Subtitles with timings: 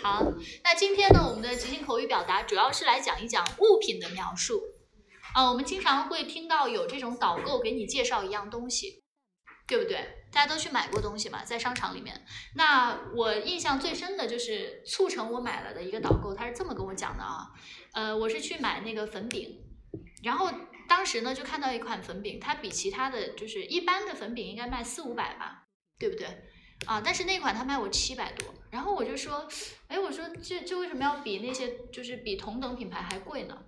[0.00, 0.22] 好，
[0.62, 4.62] 那今天呢，我们的即兴口语表达主要是来讲一讲物品的描述。
[5.34, 9.02] 啊，我们经常会听到有这种导购给你介绍一样东西，
[9.66, 10.24] 对不对？
[10.30, 12.24] 大家都去买过东西嘛，在商场里面。
[12.54, 17.48] 那我印象最深的就是促成我买了的一个导购，他是这么跟我讲的啊。
[17.92, 19.58] 呃，我是去买那个粉饼，
[20.22, 20.48] 然后
[20.88, 25.64] 当时呢就看到一款粉饼，它比其他的就是一般的粉饼应该卖四五百吧，
[25.98, 26.26] 对不对？
[26.86, 29.46] 啊，但是那款他卖我七百多，然后我就说，
[29.88, 33.58] 哎，我说这这为什么要比那些就是比同等品牌还贵呢？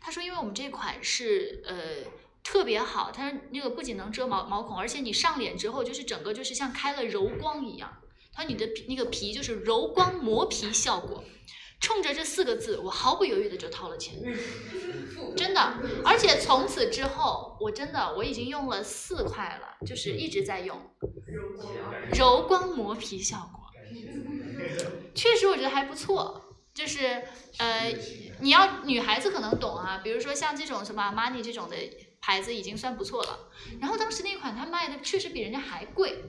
[0.00, 2.10] 他说，因为我们这款是呃
[2.42, 7.96] 特别好，他说那个不仅能遮毛毛孔，而且你上脸之后就是整个就是像开了柔光一样，
[8.32, 11.24] 他说你的皮那个皮就是柔光磨皮效果。
[11.80, 14.14] 冲着这四个字，我毫不犹豫的就掏了钱，
[15.36, 15.74] 真的，
[16.04, 20.80] 而且从此之后，我真的我已经用了四块了，就是一直在用
[22.16, 22.68] 柔光。
[22.78, 23.64] 磨皮效果，
[25.14, 27.22] 确实我觉得还不错，就是
[27.58, 27.92] 呃，
[28.40, 31.76] 你要女孩子可能懂啊，比如说像这种什么 Armani 这种的
[32.20, 33.48] 牌子已经算不错了，
[33.80, 36.22] 然后当时那款它卖的确实比人家还贵，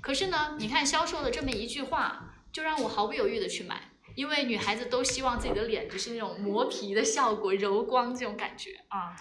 [0.00, 3.90] 可是呢，你看销售的这么一句话，就让我毫不犹豫的去买。
[4.16, 9.14] 因为女孩子都希望自己的脸就是那种磨皮的效果、柔光这种感觉啊，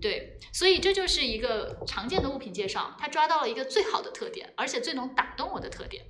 [0.00, 6.06] 对，所以这就是一个常见的物品介绍，它抓到了一个最好的特点，而且最能打动我的特点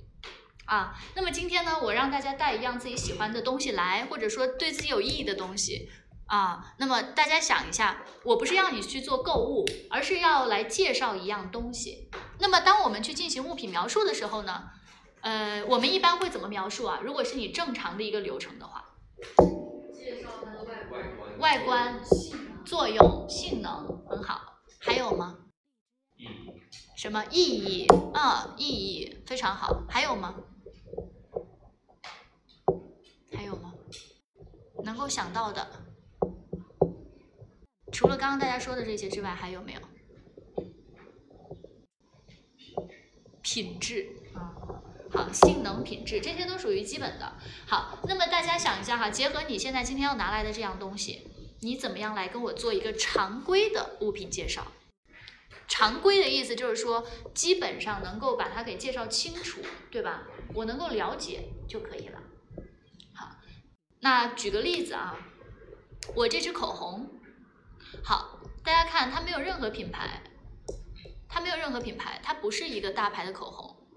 [0.65, 0.95] 啊。
[1.15, 5.89] 那么今天呢，我让大家带一样自己喜欢的东西来，或者说对自己有意义的东西
[6.27, 6.73] 啊。
[6.77, 12.09] 那么大家想一下，我不是要你去做购物，而是要来介绍一样东西。
[12.39, 14.69] 那么当我们去进行物品描述的时候呢？
[15.21, 16.99] 呃，我们一般会怎么描述啊？
[17.03, 18.95] 如果是你正常的一个流程的话，
[19.93, 22.01] 介绍它的外观、外观、
[22.65, 24.61] 作用、性能，很好。
[24.79, 25.37] 还有吗？
[26.95, 27.87] 什么意义？
[28.13, 29.83] 啊，意义非常好。
[29.89, 30.35] 还有吗？
[33.33, 33.73] 还有吗？
[34.83, 35.67] 能够想到的，
[37.91, 39.81] 除了刚刚大家说的这些之外，还有没有？
[43.41, 44.55] 品质啊。
[45.11, 47.33] 好，性能、品质这些都属于基本的。
[47.67, 51.27] 好，那么大家想一下哈，结合你现在今天要拿来的这样东西，
[51.61, 54.67] 你怎么样来跟我做一个常规的物品介绍？
[55.67, 59.61] 常规的意思就是说，基本上能够把它给介绍清楚，
[59.91, 60.23] 对吧？
[60.53, 62.19] 我能够了解就可以了。
[63.13, 63.35] 好，
[64.01, 65.15] 那举个例子啊，
[66.15, 67.19] 我这支口红，
[68.03, 70.23] 好，大家看它没有任何品牌，
[71.27, 73.87] 它没有任何品牌，它不是一个大牌的口红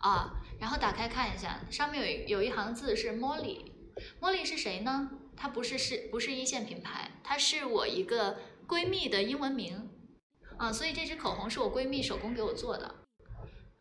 [0.00, 0.37] 啊。
[0.58, 5.10] 然后打开看一下，上面有有一行字是 Molly，Molly 是谁呢？
[5.36, 9.88] 它不是是不是一线品牌，它是我一个闺蜜的英文名
[10.56, 12.96] 啊，所以这支口红是我闺蜜手工给我做的。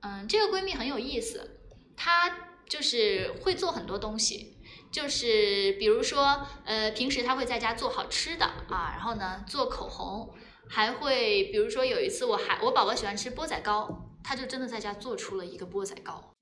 [0.01, 1.59] 嗯，这个闺蜜很有意思，
[1.95, 4.57] 她就是会做很多东西，
[4.91, 10.31] 就是比如说呃，平时她会在家做好吃的啊，然后呢做口红，
[10.69, 16.35] 还会比如说有一次我还我宝宝喜欢吃钵仔糕，她就真的在家做出了一个钵仔糕。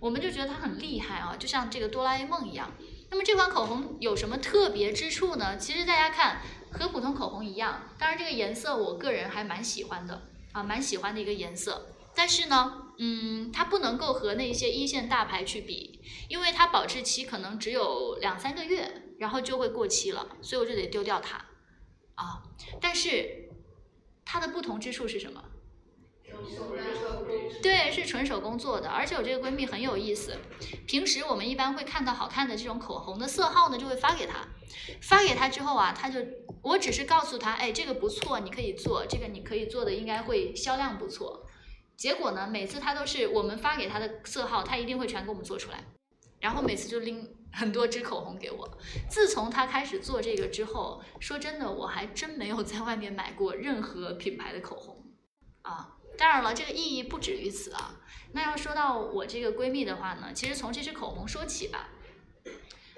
[0.00, 2.72] 我们就觉得它很厉害啊，就像这个哆啦 A 梦一样。
[3.10, 5.56] 那么这款口红有什么特别之处呢？
[5.56, 6.40] 其实大家看
[6.72, 10.22] 和普通口红一样，当然这个颜色我个人还蛮喜欢的
[10.52, 11.88] 啊，蛮喜欢的一个颜色。
[12.14, 21.36] 但是呢，嗯，它不能够和那些一线大牌去比，因为它保质期可能只有两三个月，然后就会过期了，所以我就得丢掉它
[22.14, 22.42] 啊。
[22.80, 23.50] 但是
[24.24, 25.44] 它的不同之处是什么？
[27.62, 30.36] 对，是纯手工做的，而且我这个闺蜜很有意思。
[30.86, 34.46] 平时我们一般会看到好看的这种口红的色号呢，就会发给她。
[35.02, 36.20] 发给她之后啊，她就
[36.62, 41.46] 我只是告诉她，哎，这个不错，你可以做，这个你可以做的应该会销量不错。
[41.96, 45.84] 结果呢，每次她都是我们发给她的色号，她一定会全给我们做出来。
[46.40, 48.78] 然后每次就拎 很多支口红给我。
[49.10, 55.04] 自从她开始做这个之后，说真的，我还真没有在外面买过任何品牌的口红
[55.62, 55.96] 啊。
[56.20, 57.96] 当然了，这个意义不止于此啊。
[58.32, 61.88] 那要说到我这个闺蜜的话呢，其实从这支口红说起吧。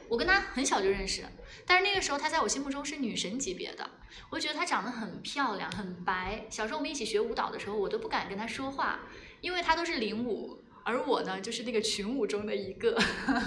[0.09, 1.23] 我跟她很小就认识，
[1.65, 3.89] 但是那个时候她在我心目中是女神级别的。
[4.29, 6.47] 我觉得她长得很漂亮，很白。
[6.51, 9.03] 小时候我们一起学舞蹈的时候，我都不敢跟她说话，
[9.41, 10.59] 因为她都是领舞。
[10.85, 13.01] 而我呢，就是那个群舞中的一个，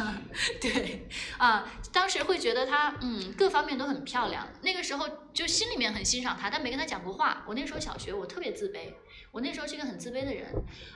[0.62, 1.06] 对，
[1.38, 4.48] 啊，当时会觉得她，嗯，各方面都很漂亮。
[4.62, 7.44] 那个时候就心里面很欣赏她，但没跟她讲过话。
[7.46, 8.94] 我那时候小学，我特别自卑，
[9.36, 10.48] 我那时候是一个很自卑的人。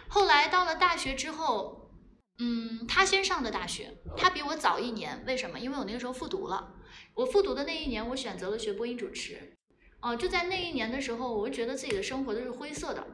[0.07, 1.91] 后来到了大学之后，
[2.37, 5.21] 嗯，她先上的大学，她比我早一年。
[5.27, 5.59] 为什么？
[5.59, 6.75] 因为我那个时候复读了。
[7.15, 9.57] 我复读的那一年，我选择了学播音主持。
[9.99, 13.05] 哦，就在那一年的时候，我觉得自己的生活都是灰色的。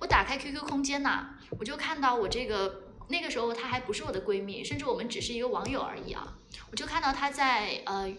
[0.00, 1.28] 我打开 QQ 空间呐，
[1.60, 6.36] 我就看到我这个那个时候她还不是我的闺蜜，甚至我们只是一个网友而已啊。
[6.72, 8.12] 我就看到她在呃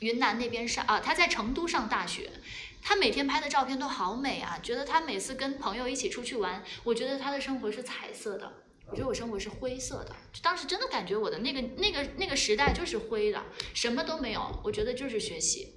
[0.00, 2.32] 云南那边上啊，她在成都上大学，
[2.82, 8.52] 她每天拍的照片都好美啊，觉得她每次跟朋友一起出去玩，我觉得她的生活是彩色的。
[8.88, 13.40] 我觉得我生活是灰色的，当时真的感觉我的那个那个那个时代就是灰的，
[13.72, 14.60] 什么都没有。
[14.64, 15.74] 我觉得就是学习，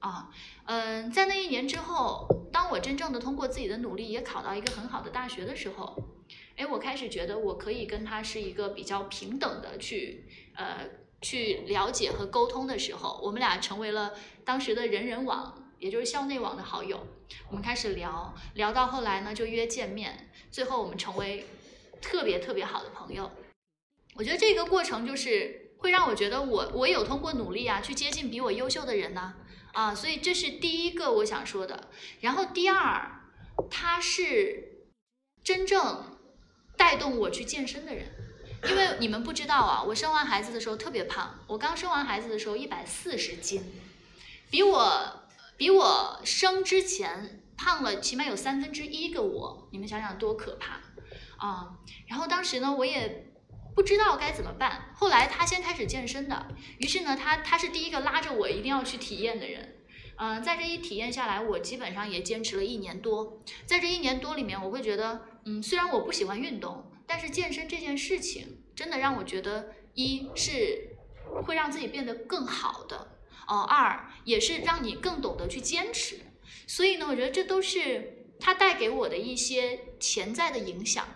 [0.00, 0.28] 啊，
[0.64, 5.96] 嗯，在那一年之后，当我真正的通过自己的努力也考到一个很好的大学的时候，
[6.56, 10.26] 哎，我开始觉得我可以跟他是一个比较平等的去
[10.56, 10.88] 呃
[11.22, 14.14] 去了解和沟通的时候，我们俩成为了
[14.44, 17.06] 当时的人人网，也就是校内网的好友。
[17.48, 21.46] 我们开始聊聊到后来呢，就约见面，最后我们成为。
[21.98, 23.32] 特别特别好的朋友，
[24.14, 29.34] 我觉得这个过程就是会让我觉得我我有通过努力啊去接近比我优秀的人呢
[29.72, 31.88] 啊，所以这是第一个我想说的。
[32.20, 33.22] 然后第二，
[33.70, 34.86] 他是
[35.42, 36.18] 真正
[36.76, 38.12] 带动我去健身的人，
[38.68, 43.64] 因为你们不知道啊，我生完孩子的时候特别胖，我刚生完孩子的时候一百四十斤，
[44.50, 45.25] 比我
[45.56, 50.80] 比我生之前胖了起码有三分之一个我，你们想想多可怕。
[51.38, 53.32] 啊，然后当时呢，我也
[53.74, 54.90] 不知道该怎么办。
[54.94, 56.48] 后来他先开始健身的，
[56.78, 59.74] 于是呢，他他是第一个拉着我一定要去体验的人。
[60.18, 63.42] 嗯，在这一体验下来，我基本上也坚持了一年多。
[63.66, 70.96] 在这一年多里面，我会觉得，嗯，虽然我不喜欢运动，但是健身这件事情真的让我觉得，一是
[71.44, 73.15] 会让自己变得更好的，
[73.46, 76.20] 哦，二也是让你更懂得去坚持。
[76.66, 81.06] 所以呢，我觉得这都是它带给我的一些潜在的影响。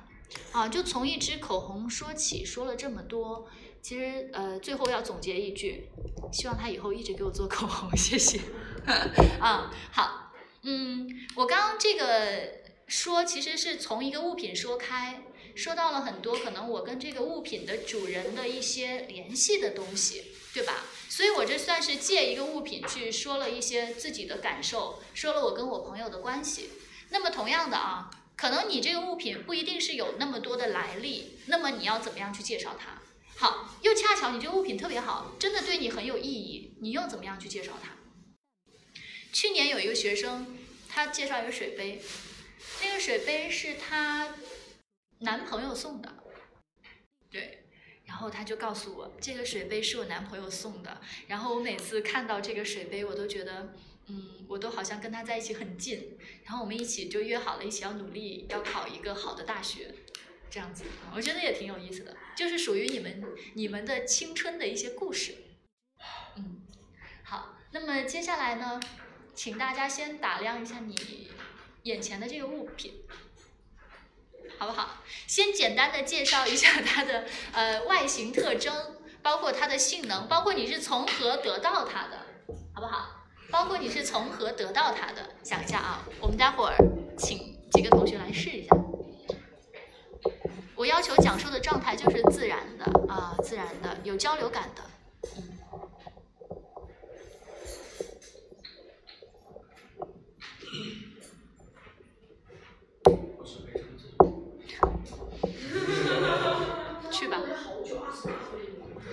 [0.52, 3.48] 啊，就从一支口红说起，说了这么多，
[3.82, 5.88] 其实呃，最后要总结一句，
[6.32, 8.40] 希望他以后一直给我做口红，谢谢。
[9.40, 15.24] 啊，好，嗯，我刚刚这个说其实是从一个物品说开，
[15.56, 20.84] 说到了很多可能我跟这个物品的主人的一些联系的东西，对吧？
[21.08, 26.70] 所以我这算是借一个物品去说了一些自己的感受，说了我跟我朋友的关系。
[27.10, 28.10] 那么同样的啊。
[28.36, 33.02] 可能你这个物品不一定是有那么多的来历，那么你要怎么样去介绍它？
[33.36, 37.98] 好，又恰巧你这个物品特别好，真的对你很有意义，你又怎么样去介绍它？
[39.30, 40.58] 去年有一个学生，
[40.88, 42.00] 他介绍一个水杯，
[42.82, 44.36] 那个水杯是他
[45.18, 46.10] 男朋友送的，
[47.30, 47.59] 对，
[48.10, 53.72] 然后他就告诉我，这个水杯是我男朋友送的，然后我每次看到这个水杯，我都觉得。
[54.12, 59.94] 嗯，我都好像跟他在一起很近，然后我们一起就约好了，一起要努力，要考一个好的大学，
[60.50, 60.82] 这样子，
[61.14, 63.22] 我觉得也挺有意思的，就是属于你们
[63.54, 65.36] 你们的青春的一些故事。
[66.34, 66.62] 嗯，
[67.22, 68.80] 好，那么接下来呢，
[69.32, 71.28] 请大家先打量一下你
[71.84, 73.04] 眼前的这个物品，
[74.60, 74.90] 好不好？
[75.26, 78.70] 先简单的介绍一下它的呃外形特征，
[79.22, 82.26] 包括它的性能，包括你是从何得到它的，
[82.74, 83.24] 好不好？
[83.50, 85.30] 包括你是从何得到它的？
[85.42, 86.76] 想一下啊，我们待会儿
[87.16, 87.38] 请
[87.72, 88.76] 几个同学来试一下。
[90.76, 94.82] 我要求讲述的状态就是自然的啊，自然的，有交流感的。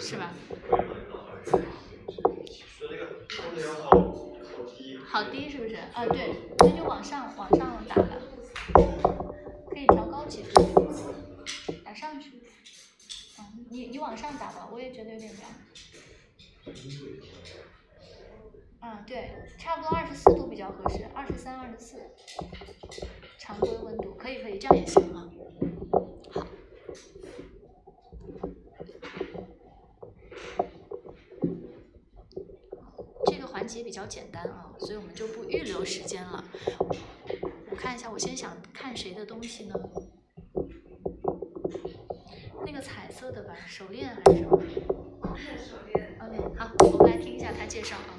[0.08, 0.32] 是吧？
[5.06, 5.76] 好低是不是？
[5.76, 8.22] 啊，对，那就往上往上打了，
[9.70, 10.64] 可以调高几度，
[11.84, 12.42] 打上去。
[13.38, 15.50] 嗯，你你往上打吧，我也觉得有点凉。
[18.84, 21.98] 嗯，对，差不多二十四度比较合适，二十三、二十四，
[23.38, 25.30] 常规温度，可以可以，这样也行啊。
[26.32, 26.48] 好。
[33.68, 36.44] 节比较简单啊，所以我们就不预留时间了。
[37.70, 39.76] 我看一下，我先想看谁的东西呢？
[42.66, 44.62] 那个彩色的吧，手链还是什么？
[45.58, 46.18] 手链。
[46.20, 48.18] OK，好，我们来听一下他介绍啊。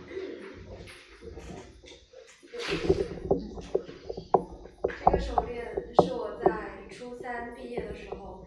[5.05, 5.65] 这个手链
[6.03, 8.45] 是我在初三毕业的时候，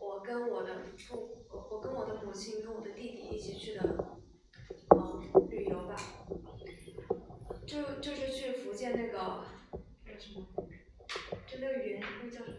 [0.00, 4.18] 我跟我的父，我跟我的母亲跟我的弟弟一起去的。
[5.48, 5.96] 旅游吧，
[7.66, 8.28] 就就是
[8.94, 9.44] 那个叫
[10.18, 10.46] 什么，
[11.46, 12.56] 就那个园，那个叫什么？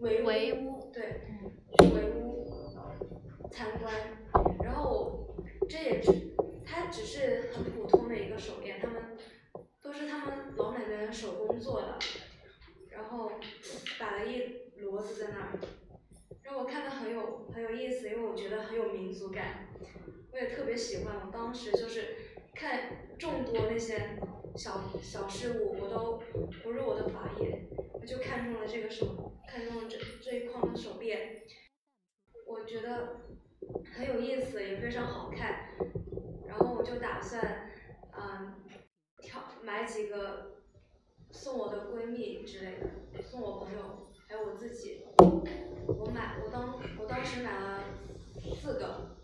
[0.00, 0.90] 维屋。
[0.92, 1.20] 对，
[1.78, 2.72] 去维屋
[3.50, 3.94] 参观，
[4.64, 5.36] 然后
[5.68, 9.16] 这也只，它只是很普通的一个手链，他们
[9.82, 11.98] 都是他们老奶奶手工做的，
[12.90, 13.32] 然后
[13.98, 15.58] 打了一骡子在那儿，
[16.42, 19.68] 让我看的很有很有意思，因为我觉得很有民族感，
[20.32, 21.26] 我也特别喜欢。
[21.26, 22.16] 我当时就是
[22.54, 24.18] 看众多那些
[24.56, 26.22] 小小事物，我都
[26.62, 31.42] 不入我的法眼，我就看中了这个手，看中了这这一框的手链，
[32.46, 33.26] 我觉得
[33.94, 35.68] 很有意思，也非常好看，
[36.46, 37.70] 然后我就打算，
[38.12, 38.64] 嗯，
[39.18, 40.62] 挑买几个
[41.30, 45.04] 送我的闺蜜之类的，送我朋友，还有我自己。
[45.18, 47.84] 我买，我当我当时买了
[48.60, 49.18] 四个，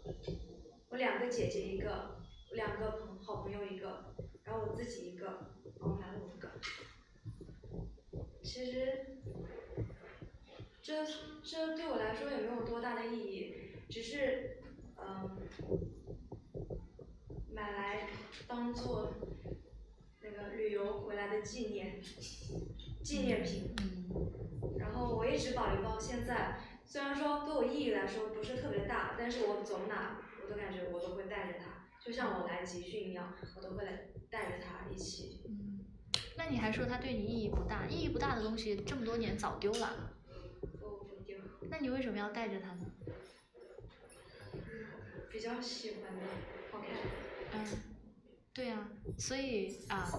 [0.90, 2.20] 我两个姐姐一个，
[2.52, 4.11] 两个朋好朋友一个，
[4.52, 5.46] 然后我自己一个，
[5.78, 6.50] 我买了五个。
[8.42, 9.16] 其实，
[10.82, 11.06] 这
[11.42, 13.54] 这对我来说也没有多大的意义，
[13.88, 14.58] 只是
[14.98, 15.38] 嗯，
[17.50, 18.10] 买来
[18.46, 19.14] 当做
[20.20, 21.98] 那个旅游回来的纪念
[23.02, 23.74] 纪念品。
[24.78, 35.42] 然后我一直保留到现在，虽然说对我意义来说不是特别大，但是我走哪我都感觉我都会带着它，就像我来集训一样，我都会来带着他一起。
[35.46, 35.84] 嗯，
[36.38, 37.86] 那你还说它对你意义不大？
[37.86, 40.10] 意义不大的东西这么多年早丢了。
[40.80, 41.36] 不不丢。
[41.70, 42.86] 那你为什么要带着它呢？
[45.30, 46.22] 比较喜欢的，
[46.72, 46.88] 好看。
[47.52, 47.66] 嗯。
[48.54, 50.10] 对呀，所以啊，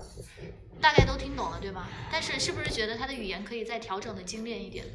[0.82, 1.88] 大概都听懂了，对吧？
[2.12, 4.86] 但是是不是觉得他的语言可以再调整的精炼一点？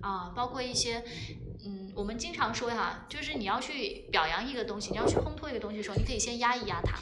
[0.00, 1.04] 啊，包括一些，
[1.64, 6.98] 嗯，我们经常说哈，就是你要去表扬一个东西，你要去烘托一个东西的时候，你可以先压一压它。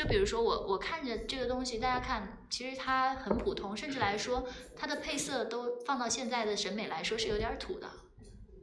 [0.00, 7.86] 就比如说我，我看着这个东西，大家看，其实它很普通，甚至来说，它的配色都放到现在的审美来说是有点土的。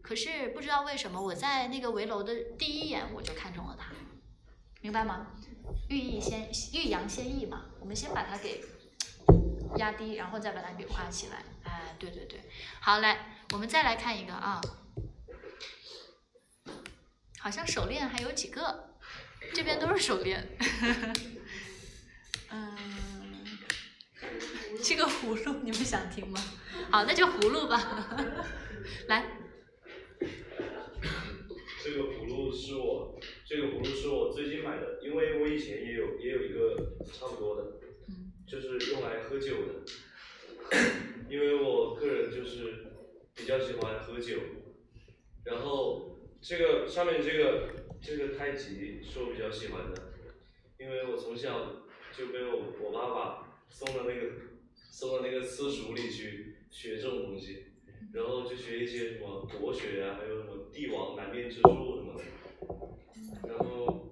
[0.02, 3.92] 可是不知道为什么，我在那个围楼的第一眼我就看中了它，
[4.82, 5.28] 明白吗？
[5.90, 8.64] 寓意先欲扬先抑嘛，我们先把它给
[9.76, 11.44] 压低，然后再把它给画起来。
[11.66, 12.42] 哎，对对对，
[12.80, 14.60] 好来，我们再来看一个啊，
[17.38, 18.97] 好像手链还有几个，
[19.54, 20.48] 这边都是手链。
[22.52, 22.78] 嗯，
[24.84, 26.40] 这个葫芦你们想听吗？
[26.92, 27.78] 好，那就葫芦吧。
[29.08, 29.26] 来，
[31.84, 33.20] 这个葫芦是我。
[33.46, 37.64] 这个葫芦是我最近买的，因为我以前也有也有一个差不多的，
[38.46, 39.74] 就是用来喝酒的，
[41.32, 42.86] 因为我个人就是
[43.34, 44.38] 比较喜欢喝酒，
[45.46, 47.70] 然后这个上面这个
[48.02, 50.14] 这个太极是我比较喜欢的，
[50.80, 51.84] 因为我从小
[52.18, 54.32] 就被我我爸爸送到那个
[54.76, 57.66] 送到那个私塾里去学这种东西，
[58.14, 62.24] 然后就学一些什么国学啊，还有什么帝王难辨之术什么的。
[63.48, 64.08] 然后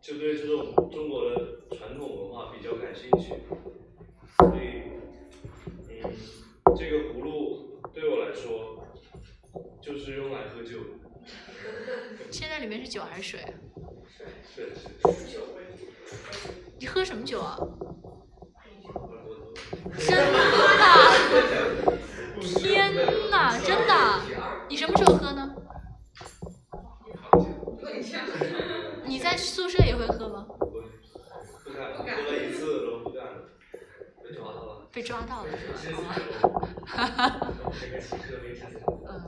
[0.00, 3.34] 就对这种中国的传统文化比较感兴趣，
[4.38, 4.82] 所以，
[5.90, 6.12] 嗯，
[6.76, 8.86] 这个葫芦对我来说
[9.82, 10.78] 就是用来喝酒。
[12.30, 13.40] 现在里面是酒还是水？
[16.78, 17.58] 你喝什么酒啊？
[19.98, 20.38] 真的？
[22.40, 22.94] 天
[23.30, 24.20] 哪，真的？
[24.68, 25.54] 你什么时候喝呢？
[29.04, 30.46] 你在宿舍也会喝吗？
[31.64, 32.64] 喝了一次
[34.22, 34.86] 被抓到了。
[34.92, 35.98] 被抓到了是吧？
[36.86, 37.52] 哈哈。
[39.08, 39.26] 嗯，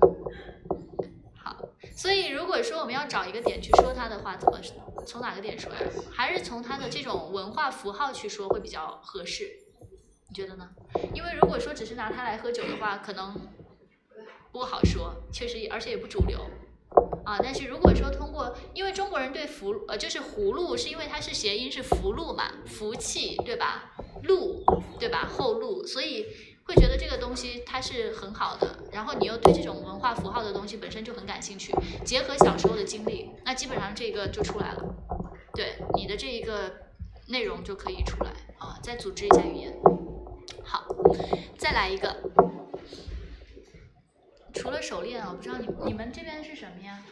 [1.34, 4.60] 好，所以如果说我们要找一个点去说它的话，怎么
[5.04, 5.80] 从哪个点说呀？
[6.12, 9.50] 还是从它的这种文化符号去说会比较合适？
[10.28, 10.70] 你觉得呢？
[11.12, 13.34] 因为如果说只是拿它来喝酒的话，可能
[14.52, 16.38] 不好说，确实，而且也不主流。
[17.24, 23.92] 啊，但是如果说通过，因为中国人对福呃就是葫芦，是因为它是谐音是福禄嘛，福气对吧？
[24.22, 24.64] 禄
[25.00, 25.28] 对吧？
[25.28, 26.26] 后禄，所以
[26.64, 28.78] 会觉得这个东西它是很好的。
[28.92, 31.74] 然后你又对这种文化符号的东西本身就很感兴趣，
[32.04, 34.94] 结合小时候的经历，那基本上这个就出来了。
[35.54, 36.72] 对你的这一个
[37.26, 39.74] 内容就可以出来啊，再组织一下语言。
[40.62, 40.86] 好，
[41.58, 42.16] 再来一个。
[44.52, 47.02] 除了手链啊，我不知道你你们这边是什么呀？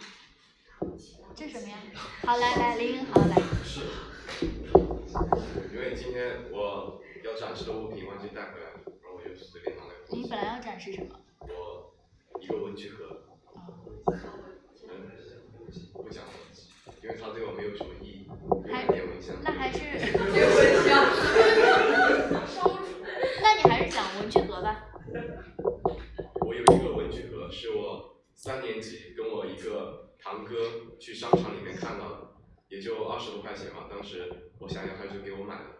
[1.34, 1.76] 这什么呀？
[2.24, 3.36] 好，来来，林，好来。
[3.64, 3.80] 是。
[5.72, 8.87] 因为今天我要展示的物品忘记带回来了，
[9.18, 9.90] 我就随便拿了。
[10.10, 11.18] 你本来要展示什么？
[11.40, 11.92] 我
[12.40, 13.22] 一个文具盒。
[14.06, 14.14] 嗯，
[15.92, 16.30] 不讲了，
[17.02, 18.28] 因为它对我没有什么意义。
[18.70, 18.86] 还
[19.42, 19.80] 那还是。
[23.42, 24.86] 那你还是讲文具盒吧。
[26.46, 30.54] 我有一个文具盒，是我三年级跟我一个堂哥
[31.00, 32.36] 去商场里面看到的，
[32.68, 33.88] 也就二十多块钱嘛。
[33.90, 35.74] 当时我想要，他就给我买了。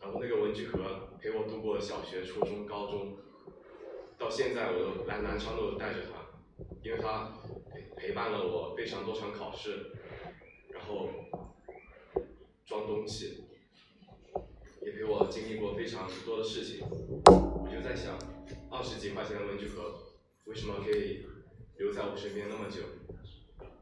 [0.00, 3.16] 然后那个文具盒陪我度过小学、初中、高中，
[4.16, 7.32] 到现在我都来南昌都带着它，因为它
[7.96, 9.92] 陪伴了我非常多场考试，
[10.70, 11.08] 然后
[12.64, 13.44] 装东西，
[14.82, 16.86] 也陪我经历过非常多的事情。
[16.88, 18.18] 我就在想，
[18.70, 19.94] 二十几块钱的文具盒，
[20.44, 21.26] 为什么可以
[21.76, 22.82] 留在我身边那么久？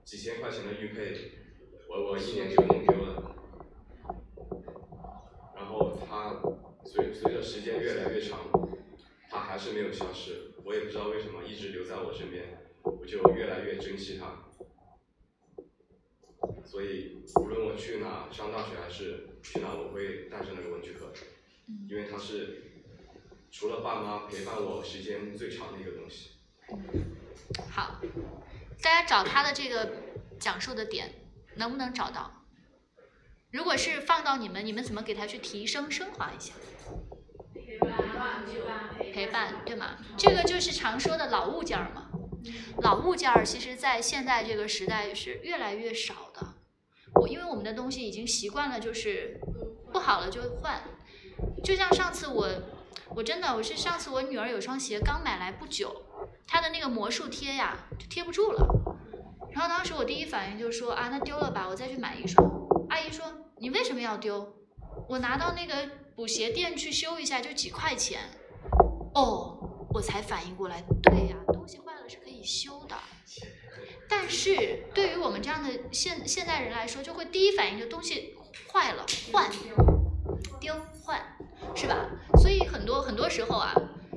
[0.05, 1.17] 几千块钱的玉佩，
[1.89, 3.35] 我我一年就丢了。
[5.57, 6.41] 然后它
[6.85, 8.39] 随随着时间越来越长，
[9.29, 10.53] 它还是没有消失。
[10.65, 12.45] 我也不知道为什么一直留在我身边，
[12.83, 14.43] 我就越来越珍惜它。
[16.65, 21.13] 所以无论我去哪上大学还是去哪，我会带上那个文具盒，
[21.89, 22.63] 因为它是
[23.51, 26.31] 除了爸妈陪伴我时间最长的一个东西。
[27.71, 28.01] 好，
[28.83, 29.93] 大家找他的这个
[30.41, 31.13] 讲述的点，
[31.57, 32.47] 能不能找到？
[33.53, 36.55] 如果是放到你们，你们怎么给他去提升升华一下？
[37.55, 38.05] 陪伴，
[39.17, 39.97] 陪伴，对吗？
[40.19, 42.11] 这个就是常说的老物件儿嘛。
[42.83, 46.47] 老物件儿其实，在现在这个时代是越来越少的。
[47.15, 49.41] 我因为我们的东西已经习惯了，就是
[49.91, 50.83] 不好了就换。
[51.65, 52.47] 就像上次我，
[53.15, 56.03] 我真的我是上次我女儿有双鞋刚买来不久，
[56.47, 58.69] 她的那个魔术贴呀就贴不住了。
[59.53, 62.47] 然后当时我第一反应就说啊，那丢了吧，我再去买一双。
[62.91, 63.25] 阿姨说
[63.57, 64.55] 你为什么要丢？
[65.09, 68.21] 我拿到那个补鞋店去修一下就几块钱。
[69.17, 69.57] 哦，
[69.95, 72.95] 我才反应过来，对呀，东西坏了是可以修的。
[74.07, 78.35] 但是对于我们这样的现现代人来说，就会第一反应就东西
[78.71, 79.51] 坏了换，
[80.61, 81.19] 丢换，
[81.75, 82.11] 是吧？
[82.43, 83.73] 所以很多很多时候啊，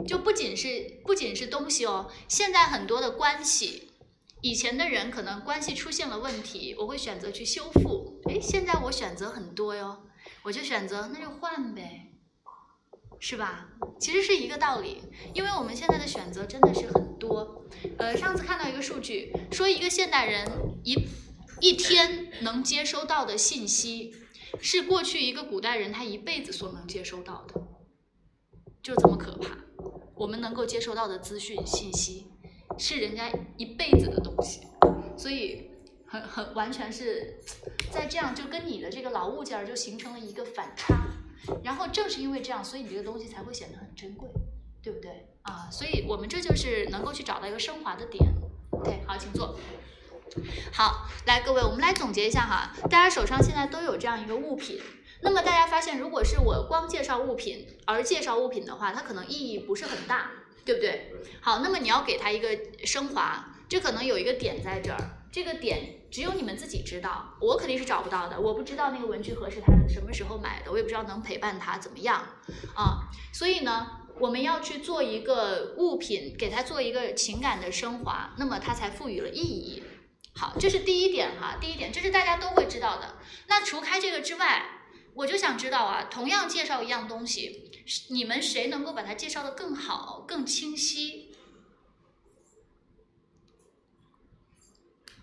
[0.05, 3.93] 就不仅是不仅是东西哦，现在很多的关系，
[4.41, 8.19] 以前的人可能关系出现了问题，我会选择去修复。
[8.25, 10.03] 诶，现在我选择很多哟，
[10.43, 12.08] 我就选择那就换呗。
[13.19, 13.69] 是吧？
[13.99, 17.65] 其实是一个道理，因为我们现在的选择真的是很多。
[17.97, 20.47] 呃，上次看到一个数据，说一个现代人
[20.83, 20.95] 一
[21.59, 24.15] 一天能接收到的信息，
[24.61, 27.61] 是过去一个古代人他一辈子所能接收到的，
[28.81, 29.57] 就这么可怕。
[30.15, 32.27] 我们能够接收到的资讯信息，
[32.77, 34.61] 是人家一辈子的东西，
[35.17, 35.69] 所以
[36.07, 37.39] 很很完全是
[37.91, 40.95] 在这样，就跟你的这个老物件儿就形成了一个反差。
[41.63, 44.29] 然后正是因为这样，所以你这个东西才会显得很珍贵，
[44.83, 45.69] 对不对啊？
[45.71, 48.25] 所以我们这就是能够去找到一个升华的点。
[48.83, 49.57] 对，好，请坐。
[50.71, 54.79] 好，来各位，我们来总结一下哈，大家手上现在都有这样一个物品。
[55.21, 60.31] 那么大家发现，如果是我光介绍物品而介绍物品的话，它可能意义不是很大，
[60.63, 61.11] 对不对？
[61.41, 64.97] 好，那么你要给它一个升华，这可能有一个点在这儿。
[65.31, 68.39] 这个点只有你们自己知道，我肯定是找不到的。
[68.39, 72.21] 我不知道那个文具盒是他什么时候买的，我也不知道能陪伴他怎么样
[72.75, 73.09] 啊。
[73.33, 73.87] 所以呢，
[74.19, 79.83] 我们要去做一个物品，给它做一个情感的升华，那么它才赋予了意义。
[80.35, 83.15] 好，这是第一点哈，第一点这是大家都会知道的。
[83.47, 84.65] 那除开这个之外，
[85.15, 87.71] 我就想知道啊，同样介绍一样东西，
[88.09, 91.28] 你们谁能够把它介绍的更好、更清晰？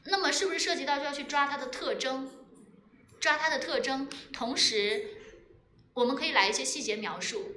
[0.09, 2.31] 那么是不是涉及到就要去抓它的特征，
[3.21, 5.17] 抓它的特征，同时
[5.95, 7.53] 我们可以来一些细节描述。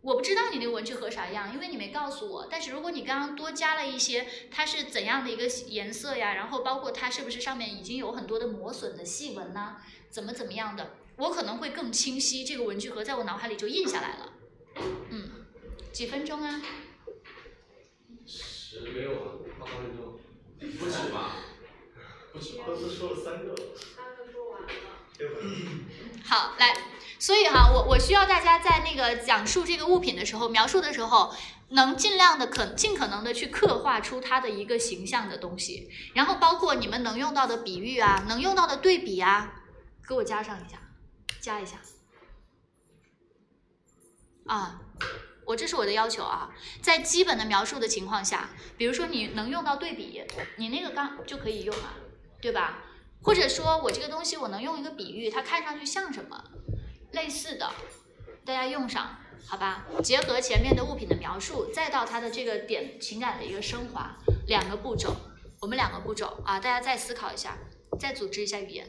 [0.00, 2.48] 我不知道你那个文具盒啥样，因为你没告诉我。
[2.50, 6.34] 但是如果你刚刚多加了一些，它是怎样的一个颜色呀？
[6.34, 9.76] 然后包括它是不是上面已经有很多的磨损的细纹呐？
[10.08, 10.94] 怎么怎么样的？
[11.16, 14.32] 我可能会更清晰，这个文具盒在我脑海里就印下来了。
[15.10, 15.44] 嗯，
[15.92, 16.62] 几分钟啊？
[18.24, 20.07] 十没有啊，八分钟。
[20.60, 21.36] 不止吧？
[22.32, 22.64] 不止吧？
[22.66, 23.54] 都是说了三个。
[23.96, 24.68] 三个说完了。
[26.24, 26.74] 好，来，
[27.18, 31.34] 所以哈，我我需要大家在那个讲述这个物品的时候，描述的时候，
[31.70, 39.62] 能尽量的可尽可能的去刻画出它的一个形象的东西，然后包括你们能用到的比喻啊，能用到的对比啊，
[40.06, 40.80] 给我加上一下，
[41.40, 41.78] 加一下。
[44.46, 44.82] 啊。
[45.48, 46.50] 我这是我的要求啊，
[46.82, 50.22] 在基本的描述的情况下，比如说你能用到对比，
[50.56, 51.94] 你那个刚就可以用啊，
[52.38, 52.84] 对吧？
[53.22, 56.44] 或者说我这个东西我能用一个比喻，它看上去像什么，
[57.12, 57.66] 类似的，
[58.44, 59.86] 大家用上，好吧？
[60.04, 64.14] 结合前面的物品的描述，再到它的这个点情感的一个升华，
[64.48, 65.16] 两个步骤，
[65.62, 67.56] 我们两个步骤啊，大家再思考一下，
[67.98, 68.86] 再组织一下语言。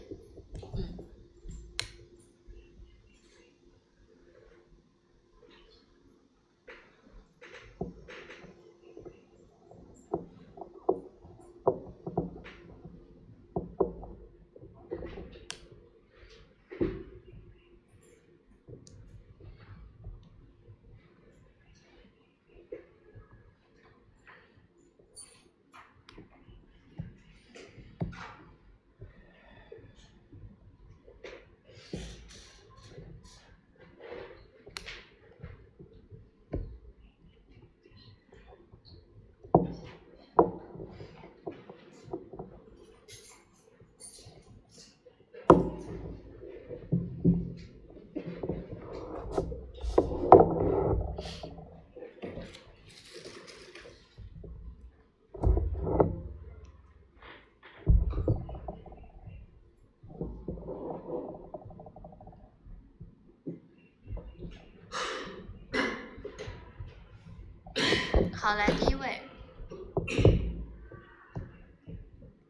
[68.42, 69.20] 好，来第一位，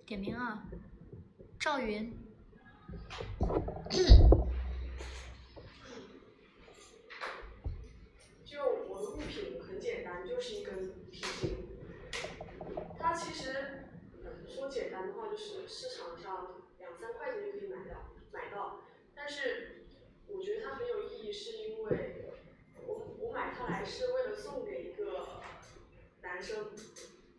[0.06, 0.63] 点名啊，
[1.60, 2.13] 赵云。
[8.45, 11.58] 就我的物品很简单，就是一根皮筋。
[12.99, 13.88] 它其实
[14.47, 18.82] 说简单的话，就是市场上两三块钱就可以买到买到。
[19.15, 19.86] 但是
[20.28, 22.30] 我觉得它很有意义，是因为
[22.86, 25.41] 我我买它来是为了送给一个
[26.21, 26.67] 男生，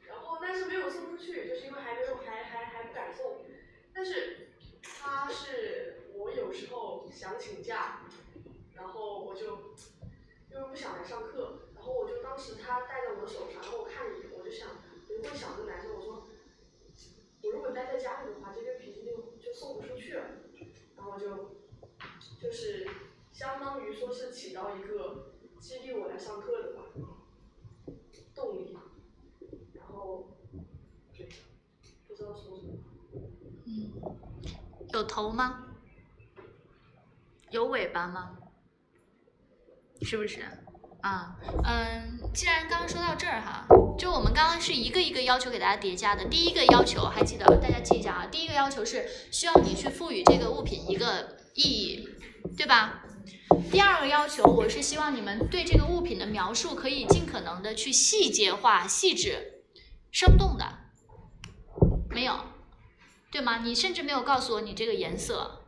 [0.08, 3.38] 然后但是没有送出去，就是因为还没有还还还不敢送。
[3.94, 4.48] 但是
[4.82, 8.00] 他是我有时候想请假，
[8.74, 9.74] 然后我就
[10.50, 16.26] 因为不想来上课，然后我就当时他戴在我的手上，然后我看一眼，我就想，我就会想这个男生，我说，
[17.42, 20.24] 我如果待在家里的话，这根皮筋就就送不出去了，
[20.96, 21.54] 然后就
[22.40, 22.88] 就是
[23.30, 26.82] 相当于说是起到一个激励我来上课的吧
[28.34, 28.76] 动力，
[29.74, 30.36] 然后
[31.16, 31.28] 对，
[32.08, 32.74] 不知道说什么。
[33.72, 33.92] 嗯，
[34.92, 35.64] 有头吗？
[37.50, 38.30] 有尾巴吗？
[40.02, 40.42] 是不是？
[41.00, 43.66] 啊，嗯，既然刚刚说到这儿哈，
[43.98, 46.24] 就我们刚刚是一个一个要求给大家叠加的。
[46.26, 48.26] 第一个要求还记得，大家记一下啊。
[48.26, 52.08] 第一个要求是需要你去赋予这个物品一个意义，
[52.56, 53.02] 对吧？
[53.70, 59.64] 第二个要求，我是希望你们对这个物品的描述可以尽可能的去细节化、细致、
[60.10, 60.64] 生动的。
[62.10, 62.38] 没有，
[63.30, 63.58] 对吗？
[63.58, 65.64] 你甚至没有告诉我你这个颜色，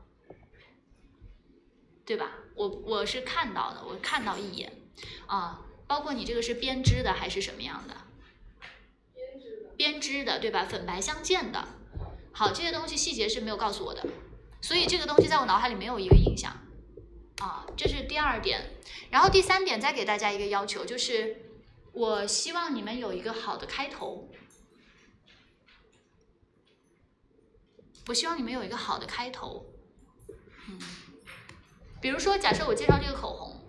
[2.04, 2.32] 对吧？
[2.56, 4.72] 我我是看到的，我看到一眼，
[5.26, 7.94] 啊，包括你这个是编织的还是什么样的？
[9.14, 9.68] 编织的。
[9.76, 10.64] 编织的，对吧？
[10.64, 11.68] 粉白相间的。
[12.32, 14.04] 好，这些东西细节是没有告诉我的，
[14.60, 16.52] 所以这个东西在我脑海里没有一个印象。
[17.40, 18.70] 啊，这是第二点。
[19.10, 21.36] 然后第三点，再给大家一个要求，就是
[21.92, 24.30] 我希望你们有一个好的开头。
[28.08, 29.66] 我希望你们有一个好的开头。
[30.68, 30.78] 嗯。
[32.00, 33.60] 比如说，假设我介绍这个口红，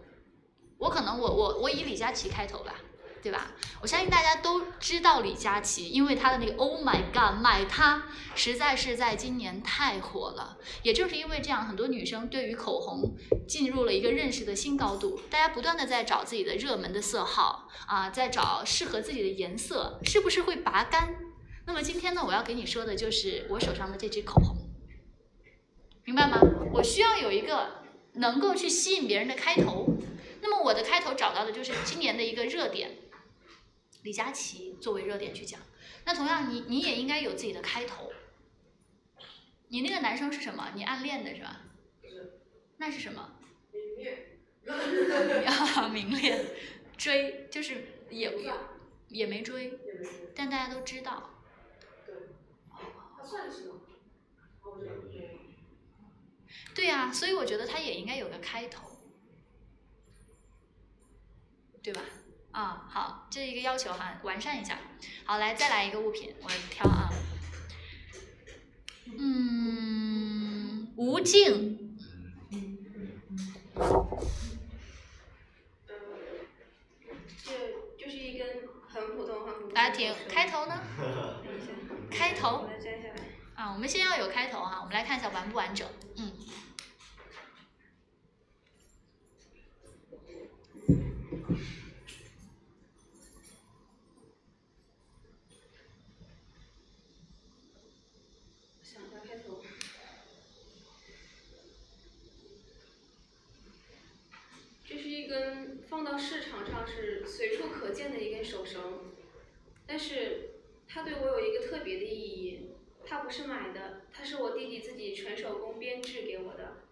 [0.80, 2.74] 我可能我我我以李佳琦开头吧，
[3.22, 3.52] 对吧？
[3.80, 10.58] 我相信大家都知道李佳琦，因为他的那个 Oh my God，买它实在是在今年太火了。
[10.82, 13.16] 也正是因为这样，很多女生对于口红
[13.48, 15.22] 进入了一个认识的新高度。
[15.30, 21.16] 大家不断的在找自己的热门的色号啊，在找适合自己的颜色，是不是会拔干？
[21.66, 24.58] 那么今天呢，我要给你说的就是我手上的这支口红，
[26.04, 26.40] 明白吗？
[26.74, 27.82] 我需要有一个。
[28.16, 29.88] 能够去吸引别人的开头，
[30.40, 32.92] 那么我的开头找到的就是今年的一个热点，
[34.04, 35.60] 李佳琦作为热点去讲。
[36.06, 38.12] 那同样，你你也应该有自己的开头。
[39.70, 40.74] 你那个男生是什么？
[40.76, 41.62] 你暗恋的是吧？
[42.04, 42.40] 是。
[42.78, 43.32] 那是什么？
[43.72, 45.48] 明恋。
[45.48, 46.46] 啊，明恋，
[46.96, 48.32] 追就是也
[49.08, 49.74] 也没追，
[50.36, 51.33] 但大家都知道。
[53.24, 53.30] 对。
[53.30, 53.76] 他算是吗？
[56.76, 58.90] 对呀，所以我觉得它也应该有个开头，
[61.82, 62.02] 对吧？
[62.52, 64.78] 啊，好，这一个要求哈，完善一下。
[65.26, 67.10] 好，来再来一个物品，我挑啊。
[69.06, 71.98] 嗯，无尽。
[72.52, 72.78] 嗯，
[77.44, 77.52] 这
[77.98, 79.74] 就是一根很普通很普通。
[79.74, 80.80] 来停，开头呢？
[82.12, 82.70] 开头。
[83.56, 85.88] 啊，我们先要有开头哈，我们来看一下完不完整。
[86.18, 86.32] 嗯。
[105.90, 108.82] 放到市场上是随处可见的一根手绳，
[109.86, 110.56] 但是
[110.88, 112.72] 它对我有一个特别的意义。
[113.06, 116.84] 它不是买的，它是我弟弟自己纯手工编制给我的。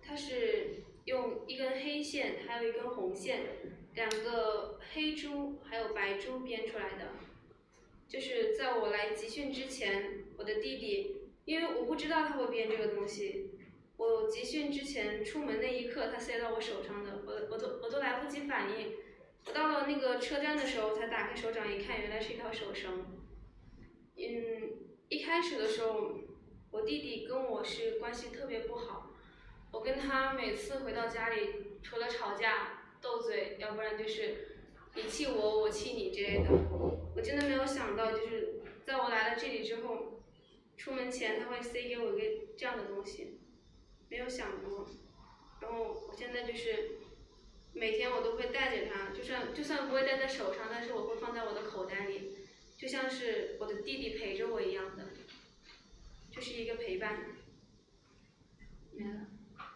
[0.00, 3.42] 它是用一根黑线，还有一根红线，
[3.94, 7.10] 两个黑珠还有白珠编出来的。
[8.08, 13.50] 就是在我来集训之前，我的弟弟，因为我不知道他会编这个东西。
[13.98, 18.94] 我集训之前出门那一刻，他塞到我手上的，我我都我都来不及反应。
[19.44, 23.04] 我到了那个车站的时候，才打开手掌一看，原来是一条手绳。
[24.18, 24.55] 嗯，
[25.08, 26.14] 一开始的时候，
[26.72, 29.10] 我弟弟跟我是关系特别不好，
[29.70, 34.56] 我跟他每次回到家里，除了吵架斗嘴，要不然就是
[34.94, 36.50] 你气我，我气你之类的。
[37.14, 40.20] 我真的没有想到，就是在我来了这里之后，
[40.76, 43.38] 出门前他会塞给我一个这样的东西。
[44.08, 44.86] 没有想过，
[45.60, 46.98] 然后我现在就是
[47.72, 52.35] 每天我都会带着它，就算就算不会戴在手上，但是我会放在我的口袋里，
[52.86, 55.08] 就像是我的弟弟陪着我一样的，
[56.30, 57.18] 就是一个陪伴。
[58.92, 59.26] 没了。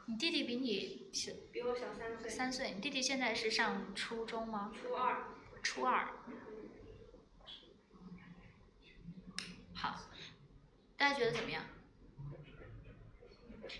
[0.06, 2.30] 你弟弟比你小，比我小三岁。
[2.30, 4.72] 三岁，你弟弟现在是上初中吗？
[4.80, 5.24] 初二。
[5.60, 6.08] 初二。
[9.74, 10.08] 好，
[10.96, 11.64] 大家觉得怎么样？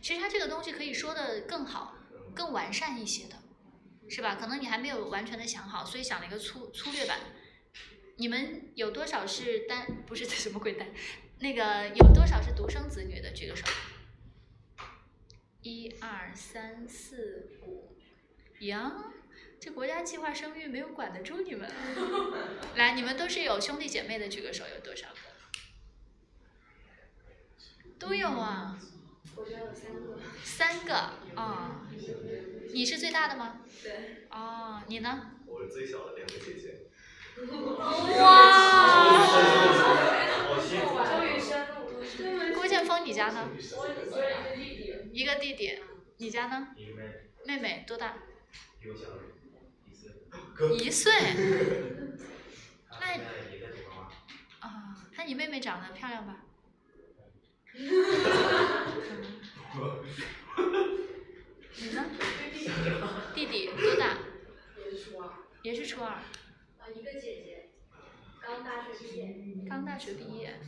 [0.02, 1.94] 其实他这个东西可以说的更好、
[2.34, 3.36] 更完善一些的，
[4.08, 4.34] 是吧？
[4.34, 7.20] 可能你还没有完全的想好，所以想了一个粗粗略版。
[8.20, 10.04] 你们有多少是单？
[10.06, 10.86] 不是什么鬼单？
[11.38, 13.32] 那个有多少是独生子女的？
[13.32, 13.66] 举个手。
[15.62, 17.96] 一二三四五，
[18.58, 19.10] 呀，
[19.58, 21.66] 这国家计划生育没有管得住你们。
[22.76, 25.14] 来，你们都是有兄弟姐妹的，举个手，有多少个？
[27.98, 28.78] 都有啊。
[29.34, 30.18] 我家有三个。
[30.44, 30.94] 三个
[31.40, 31.88] 啊，
[32.74, 33.62] 你是最大的吗？
[33.82, 34.26] 对。
[34.28, 35.36] 哦，你呢？
[35.46, 36.79] 我是最小的，两个姐姐。
[38.18, 39.26] 哇！
[42.54, 43.48] 郭建峰，你家呢？
[43.56, 43.64] 一个
[44.54, 45.08] 弟弟。
[45.12, 45.78] 一个弟弟，
[46.18, 46.68] 你家呢？
[46.76, 47.02] 妹妹。
[47.46, 48.16] 妹妹多大？
[48.82, 49.08] 一岁。
[50.76, 51.12] 一岁。
[53.00, 53.06] 那。
[54.60, 56.44] 啊，那你妹妹长得漂亮吧？
[61.76, 62.04] 你呢？
[63.34, 64.18] 弟弟多大？
[64.84, 65.24] 也是初二。
[65.62, 66.18] 也是初二。
[66.90, 67.70] 啊，一个姐姐，
[68.42, 69.68] 刚大学毕业。
[69.68, 70.58] 刚大学毕业。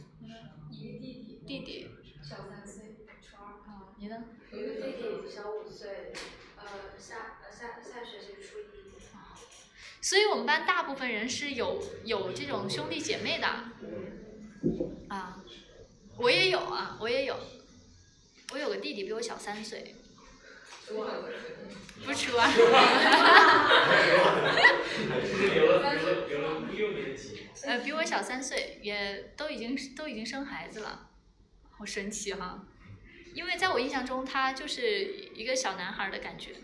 [0.70, 1.42] 一个弟弟。
[1.46, 1.90] 弟弟。
[2.22, 3.58] 小三岁，初二。
[3.68, 4.24] 啊，你呢？
[4.52, 6.12] 一个弟弟小五岁，
[6.56, 6.64] 呃，
[6.96, 8.82] 下呃下下学期初一。
[10.00, 13.46] 所以我们班大部分人是有有这种兄弟姐妹的。
[15.08, 15.44] 啊，
[16.18, 17.36] 我也有啊，我也有。
[18.52, 19.94] 我有个弟弟比我小三岁。
[20.86, 21.22] 初二。
[22.04, 22.48] 不是初二。
[25.54, 27.46] 留了留了留了六年级。
[27.64, 31.10] 呃，比我小三岁，也都已经都已经生孩子了，
[31.70, 32.66] 好神奇哈！
[33.34, 36.56] 因为在我印象中，他就是一个小男孩的感觉。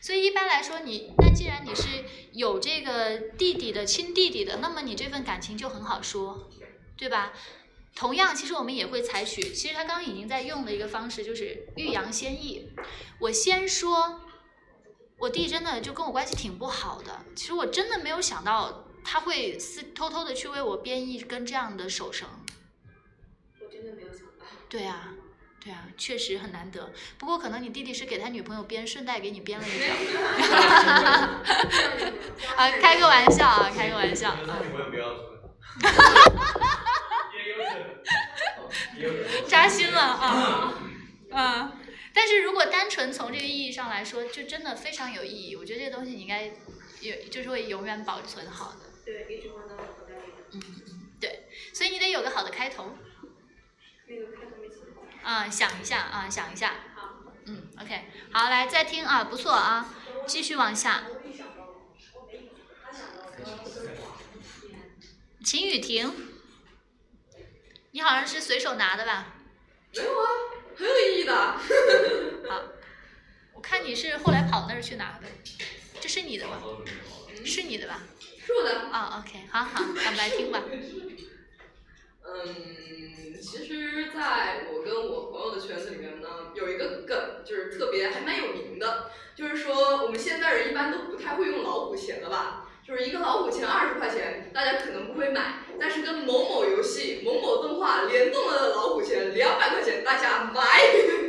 [0.00, 6.48] 所以一般来说，你那既然你是有这个弟弟的亲弟弟的，那么你这份感情就很好说，
[6.96, 7.32] 对吧？
[7.94, 12.68] 同样，其实我们也会采取，其实他刚刚已经在用的一个方式就是欲扬先抑。
[13.20, 14.20] 我先说，
[15.18, 22.28] 我弟真的就跟我关系挺不好的，其实我真的没有想到他会私偷偷的去为我编一根这样的手绳。
[23.60, 24.44] 我真的没有想到。
[24.68, 25.14] 对啊。
[25.64, 26.92] 对啊，确实很难得。
[27.16, 29.94] 不过可能你弟弟是给他女朋友编，顺带给你编了一条。
[32.54, 34.40] 啊，开个玩笑啊，开个玩笑啊。
[39.48, 40.74] 扎心了啊！
[41.30, 41.72] 嗯，
[42.12, 45.56] 但是如果单纯从这个意义上来说，就真的非常有意义。
[45.56, 46.46] 我觉得这个东西你应该
[47.00, 48.80] 有，就是会永远保存好的。
[49.04, 50.32] 对，一直放到口袋里。
[50.52, 50.62] 嗯，
[51.20, 52.96] 对，所以你得有个好的开头。
[54.06, 54.78] 那个开头没想
[55.22, 56.74] 啊，想一下啊，想一下。
[56.94, 57.22] 好。
[57.46, 59.94] 嗯，OK，好，来再听啊，不错啊，
[60.26, 61.04] 继续往下。
[65.44, 66.10] 秦雨婷，
[67.94, 69.26] 你好像是随手拿的吧？
[69.94, 70.26] 没有啊，
[70.76, 71.32] 很有意义的。
[72.50, 72.62] 好，
[73.54, 75.28] 我看你是后来跑那儿去拿的，
[76.00, 76.60] 这是你的吧？
[77.44, 78.02] 是你的吧？
[78.44, 78.80] 是我的。
[78.90, 80.60] 啊，OK，好好，我们来听吧。
[82.26, 92.63] 嗯，其实在我跟我朋友的圈子里面呢，有一个梗，就是特别还蛮有名的，就是说我们现代人一般都不太会用老虎钳了吧？
[92.86, 100.60] 就是一个老虎钳二十块钱，大家可能不会买，但是跟某某游戏、某某动画联动了的老虎钳两百块钱，大家买。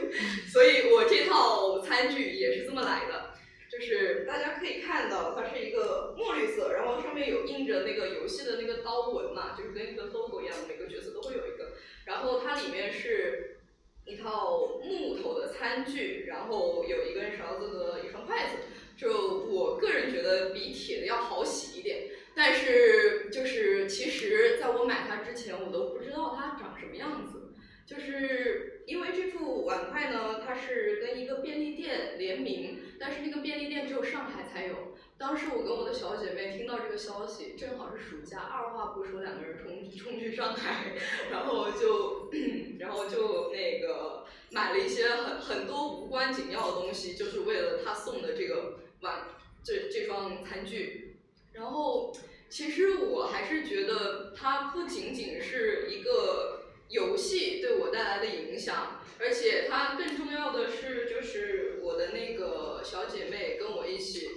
[0.52, 3.34] 所以我这套餐具也是这么来的，
[3.72, 11.72] 就是大家可以看到，它是一个墨绿色，然后上面有印着那个游戏的那个刀纹嘛，就是跟一个 logo 一样，每个角色都会有一个。
[12.04, 13.60] 然后它里面是
[14.06, 18.58] 一套木头的餐具，然后有一根勺子和一双筷子。
[18.96, 27.42] 就我个人觉得比铁的要好洗一点，但是就是其实在我买它之前，我都不知道它长什么样子。
[27.86, 34.96] 就是因为这副碗筷呢，它是跟一个便利店联名，但是那个便利店只有上海才有。
[35.20, 40.94] 当时我跟我的小姐妹听到这个消息，正好是暑假，二话不说，两个人冲冲去上海，
[41.30, 42.32] 然后就
[42.80, 48.80] 然后就那个买了一些很很多无关紧要的东西，就是为了他送的这个。
[49.06, 49.28] 碗
[49.64, 51.18] 这这双餐具，
[51.54, 52.14] 然后
[52.50, 64.28] 其实我还是觉得它不仅仅是一个游戏对我带来的影响，而且它更重要的是，就是我的那个小姐妹跟我一起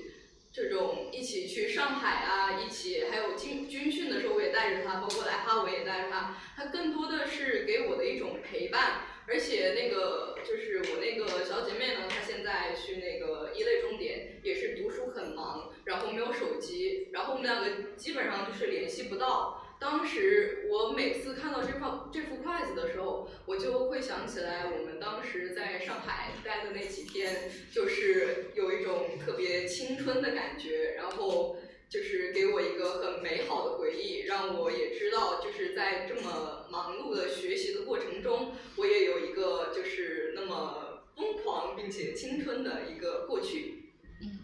[0.53, 9.08] 这种一起去上海啊，一起还有军军训的时候我也带着他，包括来哈我也带着他，他更多的是给我的一种陪伴。
[9.29, 19.63] 而且那个就是我那个小姐妹呢，她现在去那个一类重点，也是读书很忙，然后没有手机，然后我们两个基本上就是联系不到。
[19.79, 31.59] 当时我每次看到这块这副筷子的时候，我就会想起来我们当时在上海待的那几天，就是有一种特别青春的感觉，然后。
[31.89, 43.95] 就是给我一个很美好的回忆，让我也知道，就是在这么忙碌的学习的过程中，我也有一个就是那么疯狂并且青春的一个过去。
[44.21, 44.39] 嗯，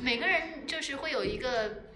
[0.00, 1.86] 每个人就是会有一个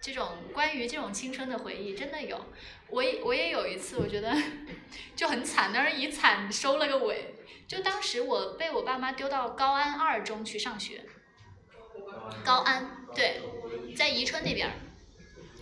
[0.00, 2.46] 这种关于这种青春的回忆，真的有。
[2.88, 4.34] 我也我也有一次，我觉得
[5.14, 7.34] 就很惨，但是以惨收了个尾。
[7.66, 11.04] 就当时我被我爸妈丢到高安二中去上学。
[12.42, 13.42] 高安对，
[13.98, 14.74] 在宜春那边儿。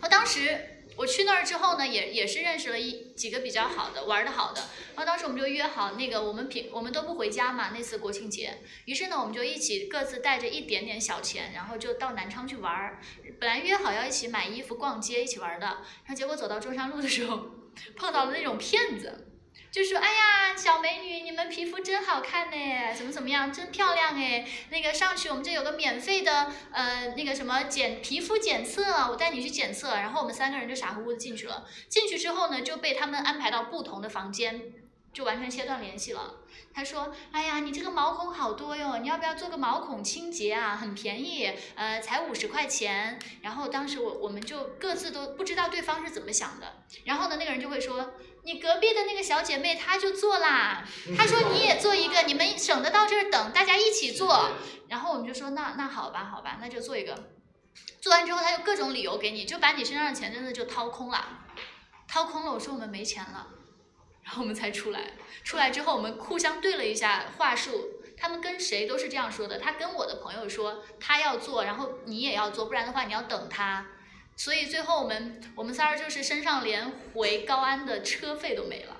[0.03, 4.61] 我当时我去那儿之后呢，也也是认识了一几个比较好的，玩的好的。
[4.95, 8.59] 然后当时我们就约好，那个我们平我们都不回家嘛，那次国庆节。
[8.85, 13.01] 于是呢，我们就一起各自带着一点点小钱，然后就到南昌去玩儿。
[13.41, 17.47] 本来约好要一起买衣服、逛街、一起玩的，然后结果走到中山路的时候，
[17.97, 19.36] 碰到了那种骗子。
[19.73, 24.49] 就说哎呀，小美女，你们皮肤真好看呢，怎么怎么样，真漂亮哎。
[24.71, 29.97] 那个上去，我们这有个免费的呃那个什么检皮肤检测，我带你去检测。
[29.97, 31.67] 然后我们三个人就傻乎乎的进去了。
[31.91, 34.73] 进去之后呢，就被他们安排到不同的房间，
[35.13, 36.37] 就完全切断联系了。
[36.73, 40.75] 他说，哎呀，你这个毛孔好多哟，你要不要做个毛孔清洁啊？
[40.75, 43.19] 很便宜，呃，才五十块钱。
[43.43, 46.83] 然后当时我我们就各自都不知道对方是怎么想的。
[47.05, 48.15] 然后呢，那个人就会说。
[48.47, 50.85] 你隔壁的那个小姐妹，她就做啦。
[51.19, 54.53] 她说你也做一个，你们省得到这儿等，大家一起做。
[54.87, 57.33] 然后我们就说那那好吧，好吧，那就做一个。
[58.01, 61.41] 做完之后，他就各种理由给你，就把你身上的钱真的就掏空了，
[62.07, 62.53] 掏空了。
[62.53, 63.49] 我说我们没钱了，
[64.23, 65.15] 然后我们才出来。
[65.43, 69.59] 出来之后，我们互相对了一下话术，他们跟谁都是这样说的。
[69.59, 73.89] 他跟我的朋友说他要做，然后你也要做，不然的话你要等他。
[74.37, 78.97] 所以最后我们我们仨儿就是身上连回高安的车费都没了，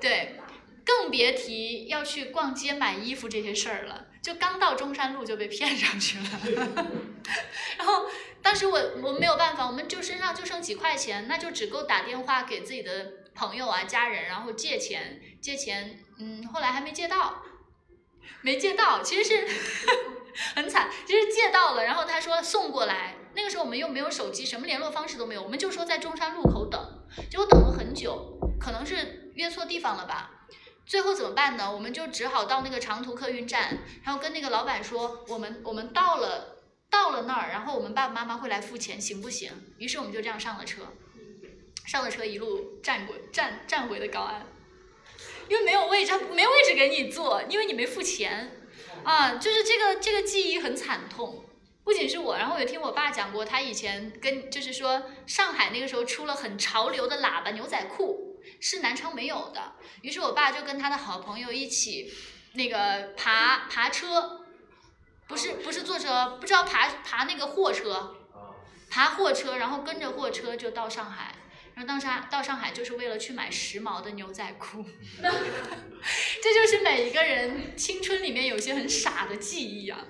[0.00, 0.36] 对，
[0.84, 4.06] 更别提要去逛街买衣服这些事儿了。
[4.22, 6.24] 就刚到中山路就被骗上去了，
[7.78, 8.04] 然后
[8.42, 17.42] 当时我我没有办法，我们就身上就剩几块钱，那就只够打电话给自己的朋友啊家人，然后借钱借钱，嗯，后来还没借到，
[18.42, 19.48] 没借到，其实是
[20.54, 23.16] 很惨，其实借到了，然后他说送过来。
[23.40, 26.78] 那个时候我们又没有手机，什么联络方式都没有，我们就说在中山路口等，
[27.30, 30.46] 结果等了很久，可能是约错地方了吧。
[30.84, 31.72] 最后怎么办呢？
[31.72, 36.58] 我们就只好到那个长途客运站，然后跟那个老板说，我们我们到了
[36.90, 39.50] 到了那儿，然后我们爸爸妈妈会来付钱，行不行？
[39.78, 40.82] 于是我们就这样上了车，
[41.86, 44.46] 上了车一路站过站站回的高安，
[45.48, 48.68] 因为没有位置，没位置给你坐，因为你没付钱，
[49.02, 51.46] 啊，就是这个这个记忆很惨痛。
[51.82, 59.72] 不仅是我，然后我也听我爸讲过，他以前跟就是说上海那个时候出了很潮流的喇叭牛仔裤，是南昌没有的。
[60.02, 62.12] 于是我爸就跟他的好朋友一起
[62.52, 64.46] 那个爬爬车，
[65.26, 68.16] 不是不是坐车，不知道爬爬那个货车，
[68.88, 71.34] 爬货车，然后跟着货车就到上海，
[71.74, 74.84] 然后到上到上海就是为了去买时髦的牛仔裤。
[76.42, 80.04] 这就是每一个人青春里面有些很傻的记忆啊。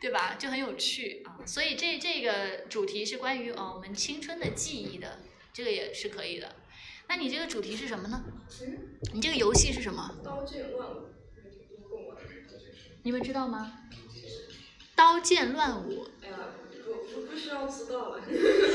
[0.00, 0.34] 对吧？
[0.38, 5.18] 就很有趣啊，所以这这个主题是关于哦我们青春的记忆的，
[5.52, 6.56] 这个也是可以的。
[7.08, 8.22] 那你这个主题是什么呢？
[9.12, 10.16] 你这个游戏是什么？
[10.24, 11.10] 刀剑乱舞。
[13.02, 13.72] 你们知道吗？
[14.96, 16.06] 刀剑乱舞。
[16.22, 16.36] 哎呀，
[17.12, 18.22] 不不需要知道了。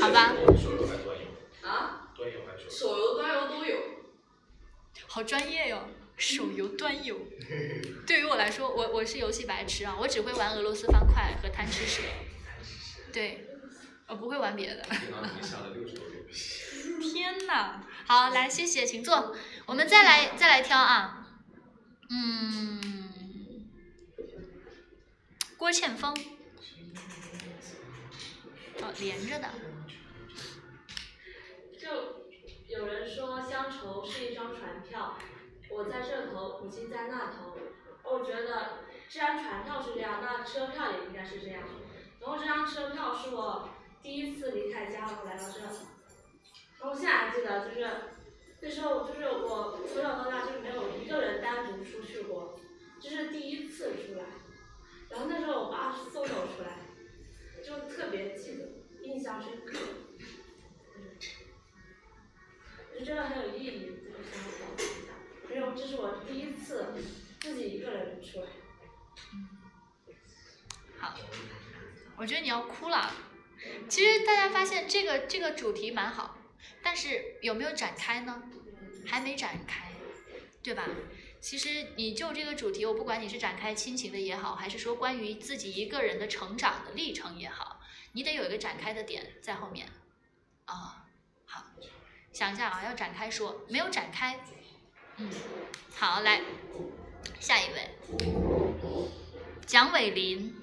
[0.00, 0.34] 好吧。
[0.56, 1.68] 手游还端游？
[1.68, 2.12] 啊？
[2.16, 3.76] 端游还是手游、端游都有。
[5.08, 5.88] 好专业哟。
[6.16, 7.18] 手游端游，
[8.06, 12.02] 对于我来说，我我是游戏白痴啊，我只会玩俄罗斯方块和贪吃蛇，
[13.12, 13.46] 对，
[14.08, 14.82] 我不会玩别的。
[17.02, 17.84] 天哪！
[18.06, 19.36] 好，来，谢谢，请坐。
[19.66, 21.26] 我们再来再来挑啊，
[22.08, 23.68] 嗯，
[25.56, 26.14] 郭倩峰，
[28.80, 29.50] 哦，连着的。
[31.78, 32.26] 就
[32.68, 35.18] 有人说乡愁是一张船票。
[35.70, 37.56] 我在这头，母亲在那头。
[38.04, 41.62] 我觉得，既然船票是这样，那车票也应该是这样。
[42.20, 43.68] 然后这张车票是我
[44.02, 45.60] 第一次离开家，我来到这。
[46.78, 47.90] 然后现在还记得，就是
[48.60, 52.60] 那时候，就是我从小到大就没有一个人单独出去过，
[53.00, 54.24] 这是第一次出来。
[55.10, 56.78] 然后那时候我爸是送我出来，
[57.64, 58.36] 就特别
[65.86, 66.92] 是我第一次
[67.40, 68.46] 自己一个人出来。
[70.98, 71.14] 好，
[72.16, 73.12] 我觉得你要哭了。
[73.88, 76.38] 其实大家发现这个这个主题蛮好，
[76.80, 78.40] 但是有没有展开呢？
[79.04, 79.90] 还没展开，
[80.62, 80.86] 对吧？
[81.40, 87.80] 其实你就这个主题，我不管你是展开亲情的也好，还是说关于自己一个人的成长的历程也好，
[88.12, 89.88] 你得有一个展开的点在后面。
[90.66, 91.04] 啊，
[91.46, 91.64] 好，
[92.32, 94.38] 想一下啊，要展开说，没有展开。
[95.16, 95.28] 嗯，
[95.96, 96.40] 好，来，
[97.40, 97.90] 下一位，
[99.66, 100.54] 蒋伟林。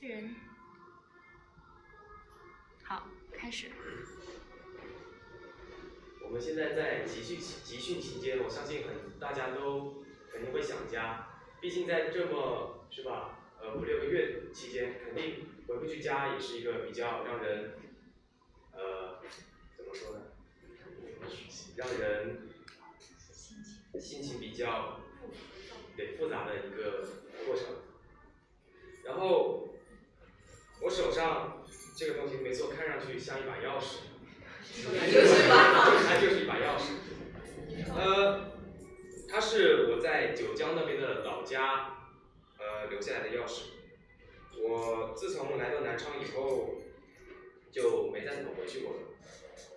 [0.00, 0.36] 这人，
[2.84, 3.66] 好，开始。
[6.22, 17.74] 我们现在在集训集训期间，我相信很大家都肯定会想家，毕竟在这么是吧，呃五六个月期间，肯定回不去家也是一个比较让人，
[18.70, 19.20] 呃，
[19.76, 20.20] 怎么说呢？
[21.74, 22.48] 让人
[23.98, 25.00] 心情比较
[25.96, 27.04] 对复杂的一个
[27.44, 27.78] 过程。
[29.04, 29.70] 然后
[30.80, 31.64] 我手上
[31.96, 33.98] 这个东西没错，看上去像一把钥匙。
[34.78, 36.98] 它就是一把钥匙。
[37.94, 38.52] 呃，
[39.28, 41.96] 它是我在九江那边的老家，
[42.58, 43.62] 呃留下来的钥匙。
[44.60, 46.82] 我自从来到南昌以后，
[47.70, 49.00] 就没再怎么回去过了。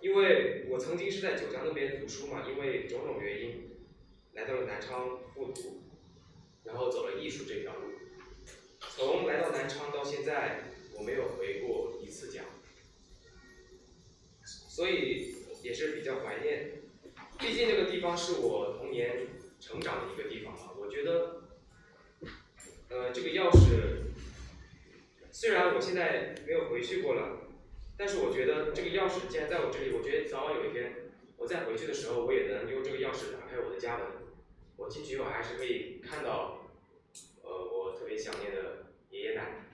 [0.00, 3.70] 因为我曾经是在九江那边读书嘛，因为种种原因，
[4.34, 5.82] 来到了南昌复读，
[6.64, 7.92] 然后走了艺术这条路。
[8.80, 10.71] 从来到南昌到现在，
[11.04, 12.42] 没有回过一次家。
[14.44, 16.82] 所以也是比较怀念，
[17.38, 19.26] 毕竟这个地方是我童年
[19.60, 20.72] 成长的一个地方嘛。
[20.78, 21.42] 我觉得，
[22.88, 24.12] 呃，这个钥匙
[25.30, 27.48] 虽然我现在没有回去过了，
[27.96, 34.06] 但是我觉得这个钥匙既然在我这里，我觉得早晚有一天我再回去的时候，我也能用这个钥匙打开我的家门。
[34.76, 36.70] 我进去以后还是可以看到，
[37.42, 39.68] 呃，我特别想念的爷爷奶奶。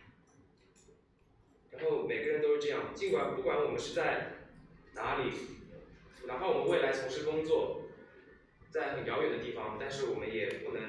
[1.71, 4.35] 然后每个人都是这样，尽管不管我们是在。
[4.95, 5.31] 哪里？
[6.27, 7.83] 哪怕我们未来从事工作，
[8.69, 10.83] 在很遥远的地方，但是我们也不能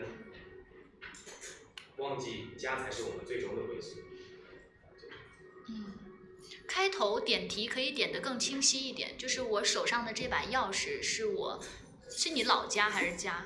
[1.97, 3.99] 忘记家才是我们最终的归宿。
[5.67, 5.93] 嗯，
[6.67, 11.63] 开头点题可以点的更清晰一点，就是我手上的这把钥匙是我，
[12.09, 13.45] 是你老家还是家？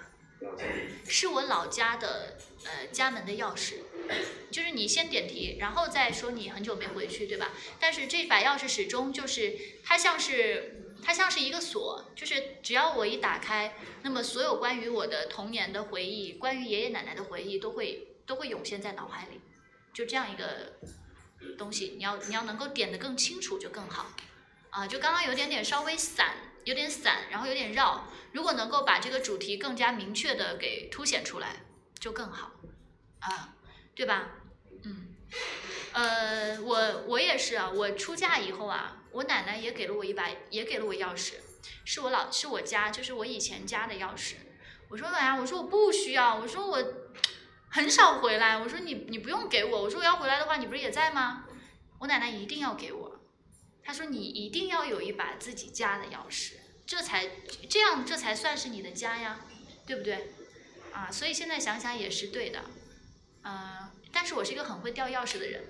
[1.05, 3.75] 是我老家的呃家门的钥匙。
[4.51, 7.51] 就是你先点题，然后再说你很久没回去，对吧？
[7.79, 19.39] 但是这把钥匙始终就是它像是它像是一个锁，就是只要我一打开，那么所有关于我的童年的回忆，关于爷爷奶奶的回忆都会都会涌现在脑海里，
[19.93, 20.73] 就这样一个
[21.57, 24.11] 东西，你要你要能够点得更清楚就更好
[24.69, 24.85] 啊！
[24.85, 26.35] 就刚刚有点点稍微散，
[26.65, 31.62] 有点散，然后有点绕，如果能够把这个主题更加明确的给凸显出来，
[32.03, 32.51] 就更好
[33.19, 33.55] 啊。
[33.95, 34.31] 对吧？
[34.83, 35.15] 嗯，
[35.93, 37.69] 呃，我我也是啊。
[37.69, 41.35] 我出嫁以后啊，我奶奶也给了我一把，也给了我钥匙，
[41.85, 44.37] 是我老是我家，就是我以前家的钥匙。
[44.89, 46.83] 我说奶奶，我说我不需要，我说我
[47.69, 51.45] 很少回来，我说你你不用给我，我说我要回来的话，你不是也在吗？
[51.99, 53.21] 我奶奶一定要给我，
[53.83, 56.53] 她说你一定要有一把自己家的钥匙，
[56.85, 57.29] 这才
[57.69, 59.39] 这样，这才算是你的家呀，
[59.85, 60.33] 对不对？
[60.93, 62.63] 啊，所以现在想想也是对的。
[63.43, 65.65] 嗯，但是我是一个很会掉钥匙的人。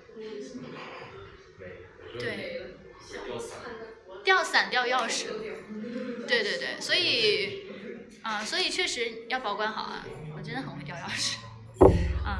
[2.18, 2.76] 对，
[4.22, 5.26] 掉伞掉钥匙。
[6.26, 7.66] 对对对，所以，
[8.22, 10.06] 啊，所以确实要保管好啊！
[10.36, 11.38] 我真的很会掉钥匙。
[11.80, 12.38] 嗯，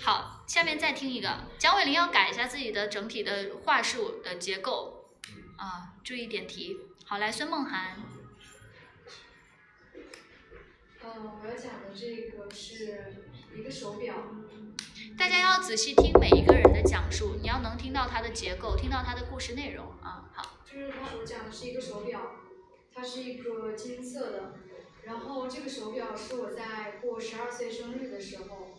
[0.00, 5.10] 好，下面再听一个，蒋伟林要改一下自己的整体的话术的结构，
[5.56, 6.76] 啊，注意点题。
[7.04, 7.98] 好，来孙梦涵。
[11.06, 13.22] 嗯，我要讲的这个是。
[13.56, 14.14] 一个手表，
[15.16, 20.28] 大家要仔细听每一个人的讲述，你要能听到它的结构，听到它的故事内容啊。
[20.34, 22.32] 好，就是他所讲的是一个手表，
[22.92, 24.54] 它是一个金色的，
[25.04, 28.78] 然后这个手表是我在过十二岁生日的时候，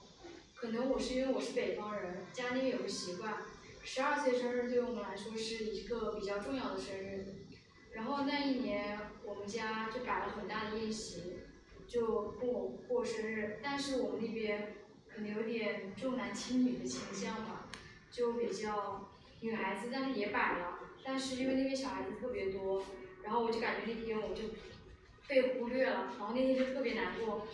[0.54, 3.34] 可能我是因为我是北方人，家里面有个习惯，
[3.84, 7.34] 十二岁生日对我们来说是一个比较重要的生日，
[7.94, 11.47] 然后那一年我们家就摆了很大的宴席。
[11.88, 14.76] 就跟我过生日，但是我们那边
[15.08, 17.70] 可能有点重男轻女的倾向吧，
[18.12, 19.10] 就比较
[19.40, 22.84] 女孩子，但是也摆了，但是因为那边小孩子特别多，
[23.24, 24.44] 然后我就感觉那天我就
[25.28, 27.48] 被忽略了，然后那天就特别难过，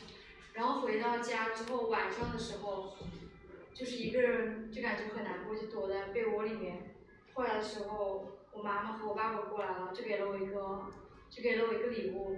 [0.53, 2.97] 然后回到家之后晚上的时候，
[3.73, 6.95] 就是一个人就感觉很难过，就躲在被窝里面，
[7.33, 10.85] 后来的时候，我妈妈和我爸爸过来了，就给了我一个，
[11.29, 12.35] 就给了我一个礼物。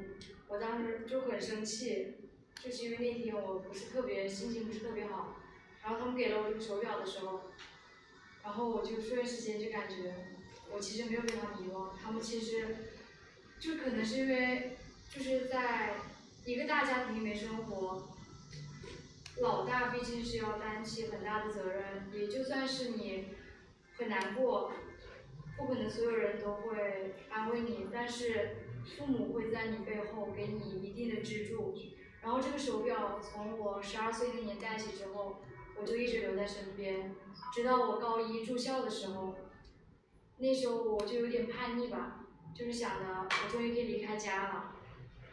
[0.48, 2.16] 我当时就很生气，
[2.64, 5.38] 就是因为那天我不是特别心情不是特别好。
[5.84, 7.52] 然后他们给了我这个手表的时候，
[8.44, 10.16] 然后我就瞬时间就感觉，
[10.72, 11.96] 我其实没有被他们遗忘。
[11.96, 12.78] 他们其实，
[13.60, 14.78] 就可能是因为
[15.14, 15.94] 就是在
[16.44, 18.08] 一个大家庭里面生活，
[19.42, 23.36] 老大毕竟是要担起很大的责任，也就算是你
[23.98, 24.72] 很难过，
[25.58, 28.56] 不可能所有人都会安慰你，但是
[28.98, 31.74] 父母会在你背后给你一定的支柱。
[32.22, 35.42] 然后这个手表从我十二岁那年戴起之后。
[35.78, 37.14] 我就一直留在身边，
[37.54, 39.36] 直到我高一住校的时候，
[40.38, 42.26] 那时候我就有点叛逆吧，
[42.56, 44.76] 就是想着我终于可以离开家了，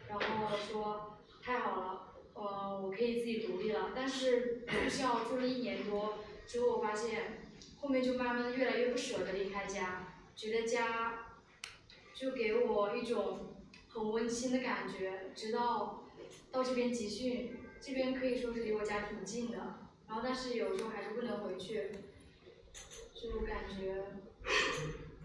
[0.08, 3.92] 然后说太好了，呃，我可以自己独立了。
[3.94, 7.46] 但是住校住了一年多之后，我发现
[7.80, 11.21] 后面就慢慢的越来越不舍得离开家，觉得家
[12.14, 13.56] 就给我一种
[13.88, 15.30] 很温馨的感觉。
[15.34, 16.04] 直到
[16.50, 19.58] 到这边集训，这边可以说是离我家挺近的。
[20.06, 21.90] 然后，但是有时候还是不能回去，
[23.14, 24.04] 就感觉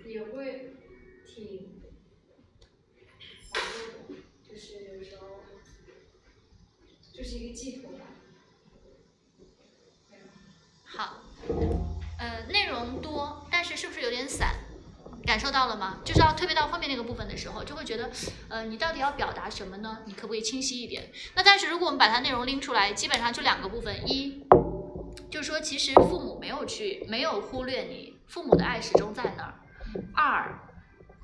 [0.05, 0.73] 也会
[1.25, 1.81] 挺
[3.53, 3.61] 难
[4.07, 5.43] 过的，就是有时候
[7.11, 8.05] 就是一个寄托吧。
[10.85, 11.21] 好，
[12.17, 14.55] 呃，内容多，但是是不是有点散？
[15.27, 15.97] 感受到了吗？
[16.05, 18.09] 就是要特别到后面那个部分的时候，就会觉得，
[18.47, 19.99] 呃，你到底要表达什么呢？
[20.05, 21.11] 你可不可以清晰一点？
[21.35, 24.47] 那但是如果我们把它内容拎出来，基本上就两个部分，一。
[25.29, 29.55] 就是说，其实父母没有去，没有忽略你，父母的爱始终在那儿。
[30.15, 30.59] 二，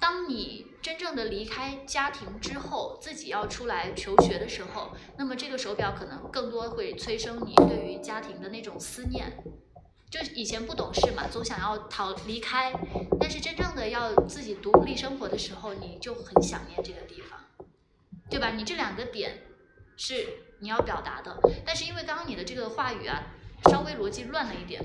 [0.01, 9.31] 当你真正的离开家庭之后，自己要出来求学的时候，那么这个手表可能更多会催生你对于家庭的那种思念。
[10.13, 12.71] 就以前不懂事嘛，总想要逃离开，
[13.19, 17.39] 但是真正的要自己独立生活的时候，你就很想念这个地方，
[18.29, 18.51] 对吧？
[18.51, 19.41] 你这两个点
[19.97, 20.27] 是
[20.59, 21.35] 你要表达的，
[21.65, 23.23] 但是因为刚刚你的这个话语啊。
[23.71, 24.83] 稍微逻辑乱了一点，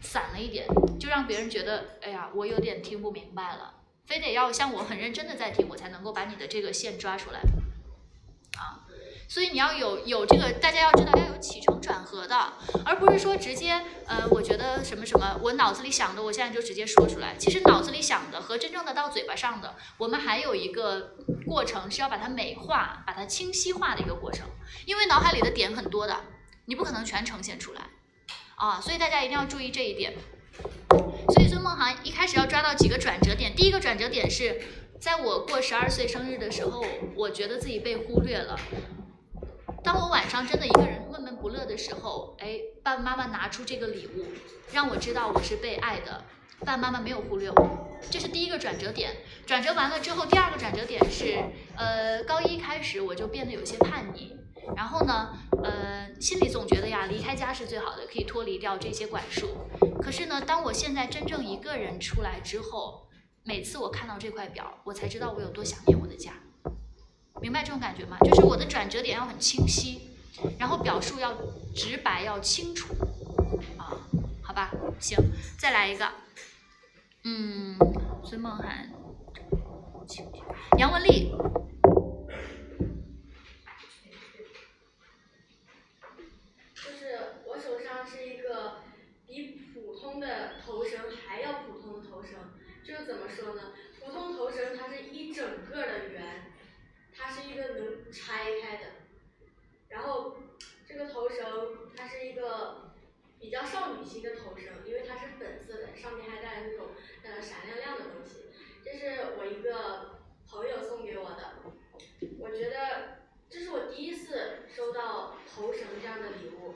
[0.00, 0.68] 散了一点，
[1.00, 3.74] 就让别人觉得，哎呀，我有点听不明白了，
[4.06, 7.40] 非得要像我很认真的在听，我才能够把你的这个线抓出来，
[8.56, 8.83] 啊，
[9.28, 12.52] 所以你要有有这个，大家要知道要有起承转合的，
[12.84, 17.34] 而不是说直接，呃，我觉得什么什么，我脑子里想的，我现在就直接说出来。
[17.36, 21.16] 其实脑子里想的和真正的到嘴巴上的，我们还有一个
[21.46, 24.46] 过程是要把它美化、把它清晰化的一个过程，
[24.86, 26.16] 因为脑海里的点很多的，
[26.66, 27.82] 你不可能全呈现出来。
[28.56, 30.14] 啊，所以大家一定要注意这一点。
[31.32, 33.52] 所以孙梦涵一开始要抓到几个转折点。
[33.56, 34.62] 第一个转折点是
[35.00, 36.84] 在我过十二岁生日的时候，
[37.16, 38.56] 我觉得自己被忽略了。
[39.84, 44.24] 当我晚上真的一个人闷闷不乐的时候，哎，爸爸妈妈拿出这个礼物，
[44.72, 46.24] 让我知道我是被爱的。
[46.60, 49.14] 爸爸妈妈没有忽略我，这是第一个转折点。
[49.44, 51.38] 转折完了之后，第二个转折点是，
[51.76, 54.34] 呃，高一开始我就变得有些叛逆。
[54.74, 59.48] 然后呢，呃，心里总觉得呀，离开家是最好的，可以脱离掉这些管束。
[60.00, 63.06] 可是呢，当我现在真正一个人出来之后，
[63.42, 66.32] 每次我看到这块表，我才知道我有多想念我的家。
[67.40, 68.16] 明白这种感觉吗？
[68.20, 70.10] 就是我的转折点要很清晰，
[70.58, 71.34] 然后表述要
[71.74, 72.94] 直白，要清楚。
[73.76, 73.92] 啊，
[74.42, 75.18] 好吧，行，
[75.58, 76.08] 再来一个。
[77.24, 77.76] 嗯，
[78.24, 78.90] 孙梦涵，
[80.78, 81.32] 杨文丽。
[86.74, 88.82] 就是我手上是一个
[89.26, 92.32] 比普通的头绳还要普通的头绳，
[92.86, 93.72] 就是怎么说呢？
[94.00, 96.52] 普通头绳它是一整个的圆，
[97.16, 98.84] 它是一个能拆开的。
[99.88, 100.36] 然后
[100.86, 102.92] 这个头绳它是一个
[103.38, 106.88] 比较少女心的头绳，因为它是粉色的，上面还带了那种
[107.22, 108.46] 呃闪亮亮的东西。
[108.84, 111.54] 这是我一个朋友送给我的，
[112.38, 116.74] 我觉得这是我第一次收到头绳这样的礼物。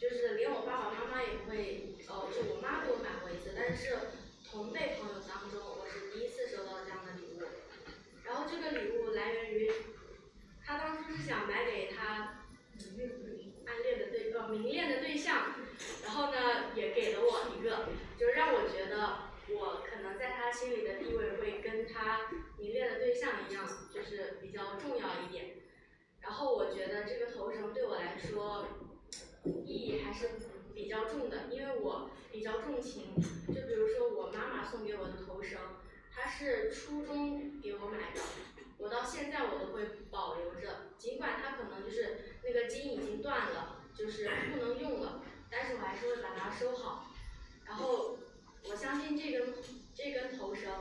[0.00, 3.98] 就是连我爸爸妈妈也会，呃，就我妈给我买过一次，但是
[4.48, 5.17] 同辈朋友
[24.48, 25.56] 比较重要一点。
[26.20, 28.66] 然后我觉得这个头绳对我来说
[29.44, 30.30] 意义还是
[30.74, 33.14] 比较重的因为我比较重情。
[33.48, 35.58] 就比如说我妈妈送给我的头绳
[36.10, 38.22] 她是初中给我买的
[38.78, 47.06] 我到现在我都会保留着尽管它可能就是那个筋已经断了就是不能用了但是我还是会把它收好。
[47.66, 48.16] 然后
[48.64, 49.54] 我相信这根
[49.94, 50.72] 这根头绳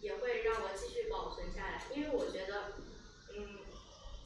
[0.00, 2.81] 也会让我继续保存下来因为我觉得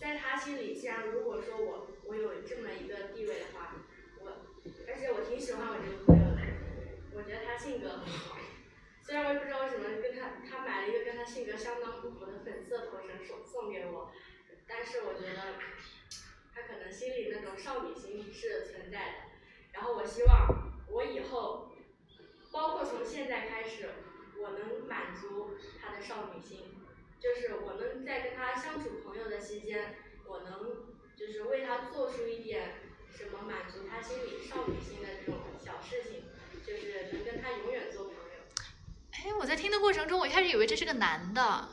[0.07, 3.75] 在他心里，既然如果说我我有这么一个地位的话，
[4.21, 4.47] 我
[4.87, 6.43] 而且我挺喜欢我这个朋友的，
[7.13, 8.39] 我觉得他性格很好。
[9.03, 14.13] 虽然我也不知道为什么跟他他买了一个跟他性格相当不符的粉色头绳送送给我，
[14.69, 15.59] 但是我觉得
[16.55, 19.15] 他可能心里那种少女心是存在的。
[19.73, 21.73] 然后我希望我以后，
[22.53, 23.91] 包括从现在开始，
[24.39, 26.76] 我能满足他的少女心，
[27.27, 29.97] 就是我能在跟他相处朋友的期间，
[30.27, 32.75] 我能就是为他做出一点
[33.13, 36.23] 什么满足他心里少女心的这种小事情，
[36.65, 38.21] 就是能跟他永远做朋友。
[39.11, 41.69] 哎，我在听的过程中，我一开始以为这是个男的，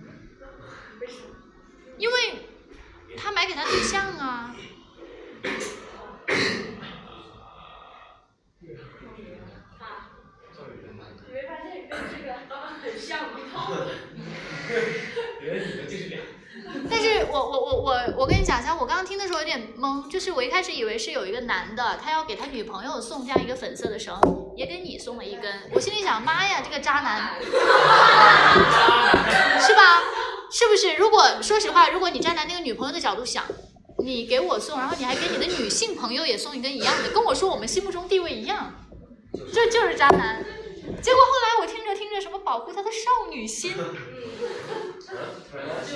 [1.02, 1.36] 为什么？
[1.98, 2.14] 因为
[3.14, 4.56] 他买给他对象啊。
[9.78, 10.10] 啊，
[11.26, 12.32] 你没发现跟这个
[12.82, 13.68] 很像吗？
[15.40, 16.18] 原来你们就是俩。
[16.90, 24.16] 但是我我我我我跟你讲一下，我刚刚听的时候有点懵，就是我一开始以为是有一个男的，他要给他女朋友送这样一个粉色的绳，
[24.56, 25.52] 也给你送了一根。
[25.72, 27.34] 我心里想，妈呀，这个渣男，
[29.60, 30.00] 是吧？
[30.48, 30.94] 是不是？
[30.94, 33.44] 如果说实话，如果你站在那个女朋友的角度想，
[34.04, 38.72] 你给我送，然后你还给你的女性朋友也送一根一样的，跟我说我们心目中地位一样，
[39.52, 40.40] 这就是渣男。
[41.02, 43.74] 结果后来我听着听着，什么保护他的少女心，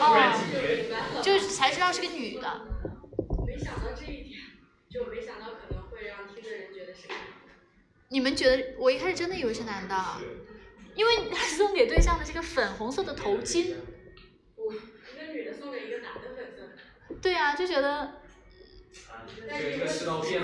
[0.01, 2.63] 哦，就才知道是个女的。
[3.47, 4.41] 没想到这一点，
[4.91, 7.53] 就没想到可能会让听的人觉得是个男的。
[8.09, 8.75] 你们觉得？
[8.79, 9.97] 我一开始真的以为是男的，
[10.95, 13.75] 因为他送给对象的这个粉红色的头巾。
[14.57, 14.77] 我一
[15.17, 17.21] 个女的送给一个男的粉色的。
[17.21, 18.15] 对啊，就觉得。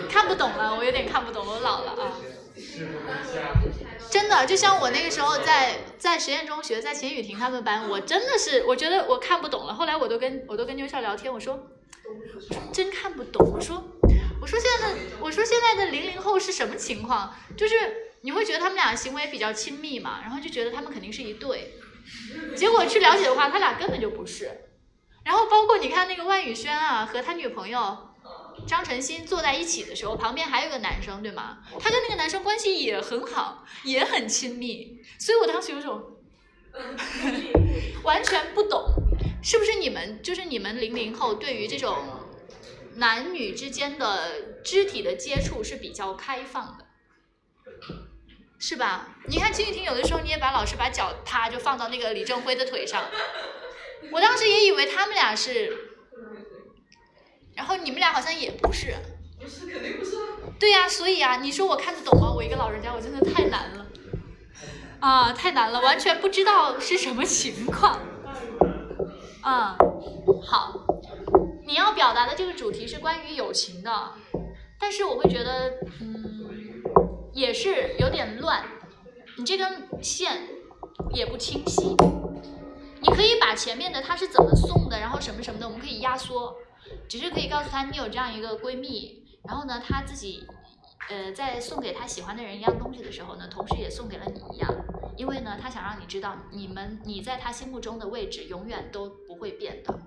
[0.09, 2.17] 看不懂了，我有点看不懂，我老了啊。
[2.57, 2.87] 是。
[4.11, 9.75] 真的，就像我那个时候在在实验中学，在秦雨婷他们班，我真的是我觉得我看不懂了。
[9.75, 11.71] 后来我都跟我都跟妞笑聊天，我说
[12.73, 13.53] 真看不懂。
[13.53, 13.85] 我说
[14.41, 17.35] 我说现在的我说现在的零零后是什么情况？
[17.57, 17.75] 就是
[18.21, 21.75] 你会觉得他们俩行为比较亲密嘛，然后就觉得他们肯定是一对，
[22.57, 24.51] 结果去了解的话，他俩根本就不是。
[25.25, 28.14] 然后包括你看那个万宇轩啊，和他女朋友。
[28.67, 31.59] 张晨曦坐在一起的时候，旁边还有个男生，对吗？
[31.79, 36.17] 他跟那个男生关系也很好，也很亲密，所以我当时有种
[38.03, 38.95] 完全不懂，
[39.43, 41.97] 是不是你们就是你们零零后对于这种
[42.95, 46.87] 男女之间的肢体的接触是比较开放的，
[48.59, 49.17] 是吧？
[49.29, 53.05] 你看金玉婷有的时候你也把老师把脚啪就放到那个李正辉的腿上，
[54.11, 55.84] 我当时也以为他们俩是。
[57.55, 58.95] 然后你们俩好像也不是，
[59.41, 60.17] 不是肯定不是。
[60.59, 62.33] 对呀，所以啊，你说我看得懂吗？
[62.33, 63.87] 我一个老人家，我真的太难了，
[65.01, 67.99] 啊，太难了，完全不知道是什么情况。
[69.43, 69.77] 嗯，
[70.43, 70.81] 好，
[71.67, 74.13] 你要表达的这个主题是关于友情的，
[74.79, 76.83] 但是我会觉得，嗯，
[77.33, 78.65] 也是有点乱，
[79.37, 80.49] 你这根线
[81.13, 81.95] 也不清晰。
[83.01, 86.57] 你可以把前面的他是怎么送的，然后什么什么的，我们可以压缩。
[87.09, 90.47] 只是可以告诉他，你有这样一个闺蜜，然后呢，她自己，
[91.09, 94.75] 呃，在送给她喜欢的人一样东西的时候呢，同时也送给了你一样，
[95.17, 99.99] 因为呢，她想让你知道，你们你在她心目中的位置永远都不会变的，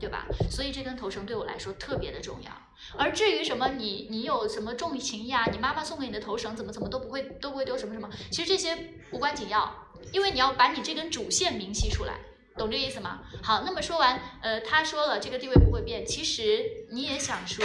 [0.00, 0.26] 对吧？
[0.50, 2.50] 所以这根头绳对我来说特别的重要。
[2.96, 9.74] 而至于什么你你有什么重情义啊，你妈妈送给你的头绳怎么怎么都不会都不会丢什么什么，其实这些无关紧要，
[10.12, 12.14] 因为你要把你这根主线明晰出来。
[12.58, 13.20] 懂这意思吗？
[13.42, 17.64] 好，那么说完，呃，他说了这个地位不会变，其实你也想说，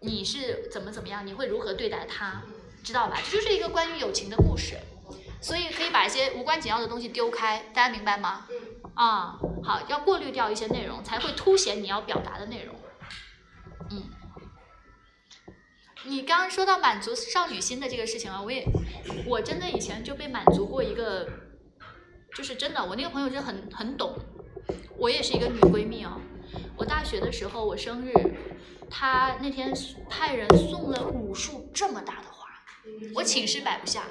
[0.00, 2.42] 你是怎么怎么样，你会如何对待他，
[2.84, 3.18] 知道吧？
[3.24, 4.76] 这就是一个关于友情的故事，
[5.40, 8.46] 所以可以把一些无关紧要的东西丢开，大家明白吗？
[8.94, 12.76] 啊，好，要过滤掉一些内容，才会凸显你要表达的内容。
[13.90, 14.04] 嗯，
[16.04, 18.64] 你刚刚说到满足少女心的这个事情啊，我也，
[19.26, 21.43] 我真的以前就被满足过一个。
[22.34, 24.18] 就是真的，我那个朋友就很很懂，
[24.98, 26.20] 我也是一个女闺蜜哦。
[26.76, 28.12] 我大学的时候，我生日，
[28.90, 29.72] 她那天
[30.10, 32.48] 派人送了五束这么大的花，
[33.14, 34.02] 我寝室摆不下，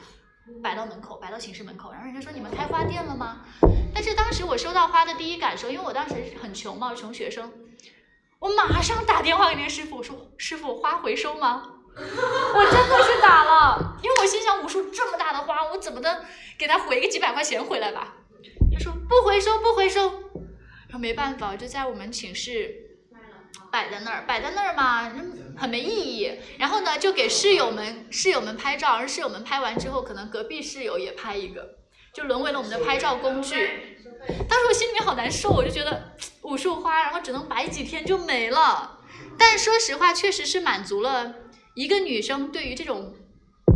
[0.62, 1.92] 摆到门口，摆到寝室门口。
[1.92, 3.42] 然后人家说你们开花店了吗？
[3.94, 7.52] 但是当时我收到花的第一感受，因为我当时很穷嘛，穷学生，
[8.40, 11.70] 我马上打电话给那个师傅，我说师傅花回收吗？
[12.56, 16.26] 我真的是打了，因为我心想五束这么大的花，我怎么的
[16.58, 18.16] 给他回个几百块钱回来吧？
[18.74, 20.02] 他说不回收，不回收。
[20.88, 22.76] 然后没办法，就在我们寝室
[23.72, 25.12] 摆在那儿，摆在那儿嘛，
[25.58, 26.32] 很没意义。
[26.60, 31.78] 然后呢，就给室友们室友们拍照，而室友们拍完之后，可能隔壁室友也拍一个。
[32.14, 33.98] 就沦为了我们的拍照工具。
[34.48, 36.14] 当时我心里面好难受，我就觉得
[36.44, 39.00] 五束花，然后只能摆几天就没了。
[39.38, 41.34] 但说实话，确实是满足了
[41.76, 43.16] 一个女生对于这种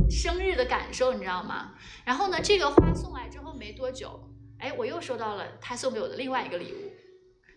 [0.09, 1.73] 生日的感受，你知道吗？
[2.05, 4.29] 然后呢，这个花送来之后没多久，
[4.59, 6.93] 哎，我又收到了他送给我的另外一个礼物。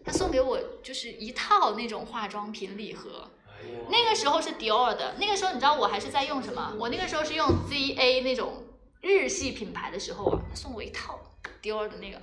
[0.02, 3.30] 他送给我就是一套那种化妆品礼盒，
[3.90, 5.16] 那个时候是迪奥的。
[5.20, 6.74] 那个时候你知道我还是在用什么？
[6.78, 8.64] 我那个时候是用 ZA 那种
[9.02, 11.20] 日系品牌的时候啊，他送我一套
[11.60, 12.18] 迪奥的那个，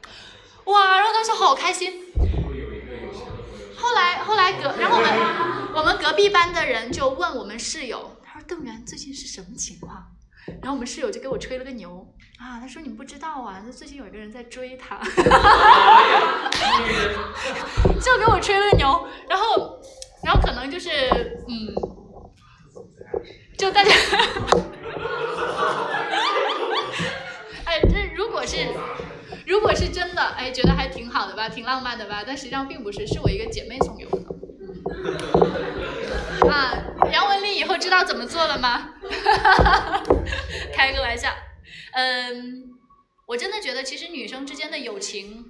[0.72, 0.98] 哇！
[0.98, 2.04] 然后当时好开心。
[3.88, 5.10] 后来后来隔，然后我们
[5.76, 10.08] 我们隔壁班的人就问我们室友，他说邓源最近是什么情况？
[10.62, 12.06] 然后我们室友就给我吹了个牛。
[12.38, 15.00] 啊，他说你不知道啊，他最近有一个人在追他，
[18.02, 19.80] 就给我吹了个牛，然后
[20.22, 20.90] 然后可能就是
[21.48, 21.74] 嗯，
[23.58, 23.92] 就大家，
[27.64, 28.58] 哎，这如果是
[29.48, 34.28] 如果是真的，哎，觉得还挺好的吧，挺浪漫的吧，但实际上并不是，是我一个姐妹送给我的。
[36.52, 36.74] 啊，
[37.14, 38.94] 杨文丽以后知道怎么做了吗？
[40.76, 41.34] 开个玩笑，
[41.94, 42.78] 嗯，
[43.26, 45.50] 我真的觉得其实女生之间的友情，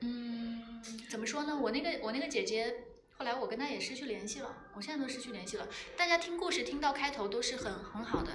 [0.00, 1.58] 嗯，怎么说呢？
[1.60, 2.74] 我那个我那个姐姐，
[3.18, 5.68] 后来我跟她也失去联系了，我现在都失去联系了。
[5.94, 8.30] 大家听故事听到开头都是很很好的。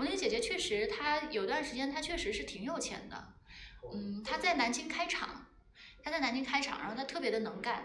[0.00, 3.34] 我那个姐姐确实，她有段时间她确实是挺有钱的，
[3.92, 5.46] 嗯，她在南京开厂，
[6.02, 7.84] 她在南京开厂，然后她特别的能干。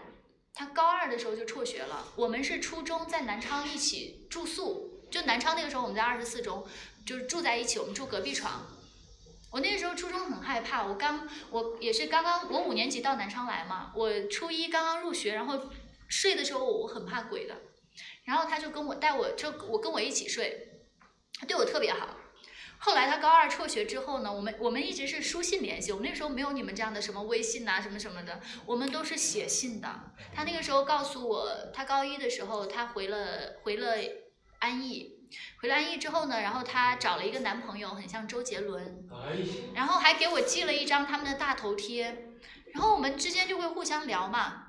[0.54, 2.08] 她高二的时候就辍学了。
[2.16, 6.66] 我们是初中在南昌一起住宿，就南昌那个时候我们在二十四中，
[7.04, 8.66] 就是住在一起，我们住隔壁床。
[9.50, 15.68] 我那个时候初中很害怕，我刚我也是刚刚我五年级到南昌来嘛，我初一刚刚入学，然后
[16.08, 17.54] 睡的时候我很怕鬼的，
[18.24, 20.75] 然后他就跟我带我就我跟我一起睡，
[21.38, 22.16] 他对我特别好。
[22.78, 25.92] 后来他高二辍学之后呢，我们我们一直是书信联系。
[25.92, 29.88] 我们那时候没有你们这样的什么微信呐，什么什么的，我们都是写信的。
[30.34, 33.94] 他那个时候告诉我，他高一的时候他回了回了
[34.58, 35.10] 安逸，
[35.62, 39.08] 回了安逸之后呢，然后他找了一个男朋友，很像周杰伦，
[39.74, 42.34] 然后还给我寄了一张他们的大头贴，
[42.74, 44.64] 然后我们之间就会互相聊嘛。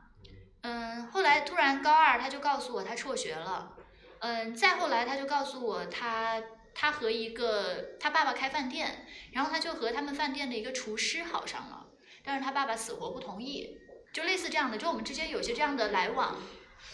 [0.61, 3.73] 嗯，后来突然高二他就告诉我他辍学了，
[4.19, 6.41] 嗯，再后来他就告诉我他。
[6.79, 11.87] 他和一个他爸爸开饭店，然后他就和他们饭店的一个厨师好上了，
[12.23, 13.79] 但是他爸爸死活不同意，
[14.13, 16.39] 就类似这样的，就我们之间有些这样的来往，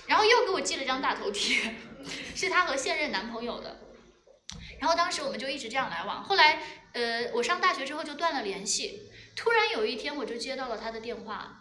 [0.07, 1.75] 然后又给我寄了张大头贴，
[2.33, 3.77] 是他和现任男朋友的，
[4.79, 6.63] 然后当时我们就一直这样来往，后来
[6.93, 11.59] 呃我上大学之后就断了联系，突然有一天我就接到了他的电话。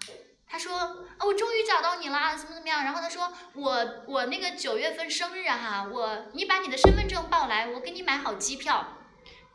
[0.53, 2.84] 他说啊，我终于找到你啦，怎么怎么样？
[2.84, 8.98] 然后他说我我那个九月份生日哈，我你把你的身份证报来，我给你买好机票，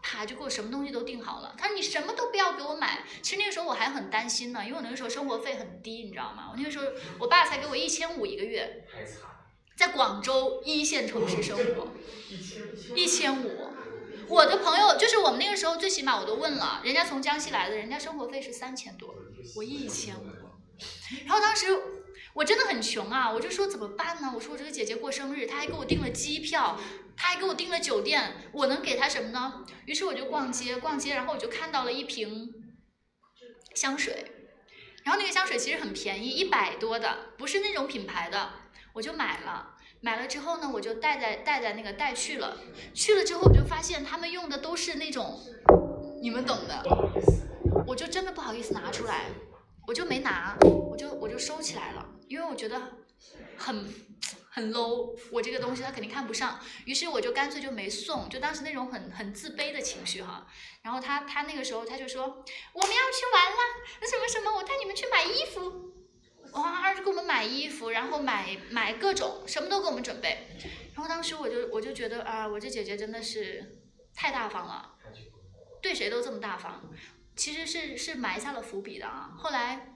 [0.01, 1.53] 啪就给我什么东西都订好了。
[1.55, 3.03] 他说你什么都不要给我买。
[3.21, 6.47] 其实那个时候我还很担心呢，因为我那个时候生活费很低，你知道吗？
[6.51, 6.85] 我那个时候
[7.19, 8.83] 我爸才给我一千五一个月，
[9.75, 11.89] 在广州一线城市生活，
[12.97, 13.69] 一千五。
[14.27, 19.13] 我的朋友就是我们那个时候最起码我都问了，人家从江西来的，人家生活费是三千多，
[19.55, 20.25] 我一千五。
[21.25, 21.67] 然后当时
[22.33, 24.31] 我真的很穷啊，我就说怎么办呢？
[24.35, 26.79] 我说我这个姐姐过生日，她还给我订了机票，
[27.15, 29.65] 她还给我订了酒店，我能给她什么呢？
[29.85, 32.53] 于是我就逛街逛街，然后我就看到了一瓶
[33.73, 34.31] 香水，
[35.03, 38.51] 然后那个香水其实很便宜，一百多的，不是那种品牌的，
[38.93, 39.73] 我就买了。
[39.99, 42.55] 买了之后呢，我就带在带在那个带去了，
[42.93, 45.39] 去了之后我就发现他们用的都是那种
[46.21, 46.83] 你们懂的，
[47.87, 49.25] 我就真的不好意思拿出来。
[49.87, 52.77] 我就没拿，我就我就收起来了，因为我觉得
[53.55, 53.87] 很
[54.49, 60.45] 很 low，我这个东西他肯定看不上，于是我就干脆就没送，就当时那种很很自卑的情绪哈。
[60.83, 63.63] 然后他他那个时候他就说我们要去玩啦，
[64.01, 65.93] 那什么什么，我带你们去买衣服，
[66.51, 70.49] 哇，就给我们买衣服，然后买买各种什么都给我们准备。
[70.93, 73.79] 然后当时我就我就觉得啊，我这姐姐真的是
[74.13, 74.95] 太大方了，
[75.81, 76.91] 对谁都这么大方。
[77.37, 79.33] 其实是是埋下了伏笔的啊。
[79.37, 79.95] 后来，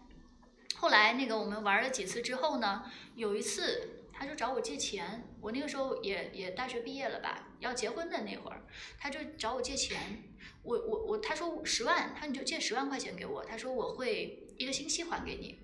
[0.75, 2.83] 后来那个我们玩了几次之后呢，
[3.15, 8.63] 有一次他就找我借钱，我那个时候也也大学毕业了吧，要结婚的那会儿，
[8.99, 10.23] 他就找我借钱。
[10.63, 15.59] 我我我，他说十万，他你就借十万块钱给我，他说我会一个星期还给你。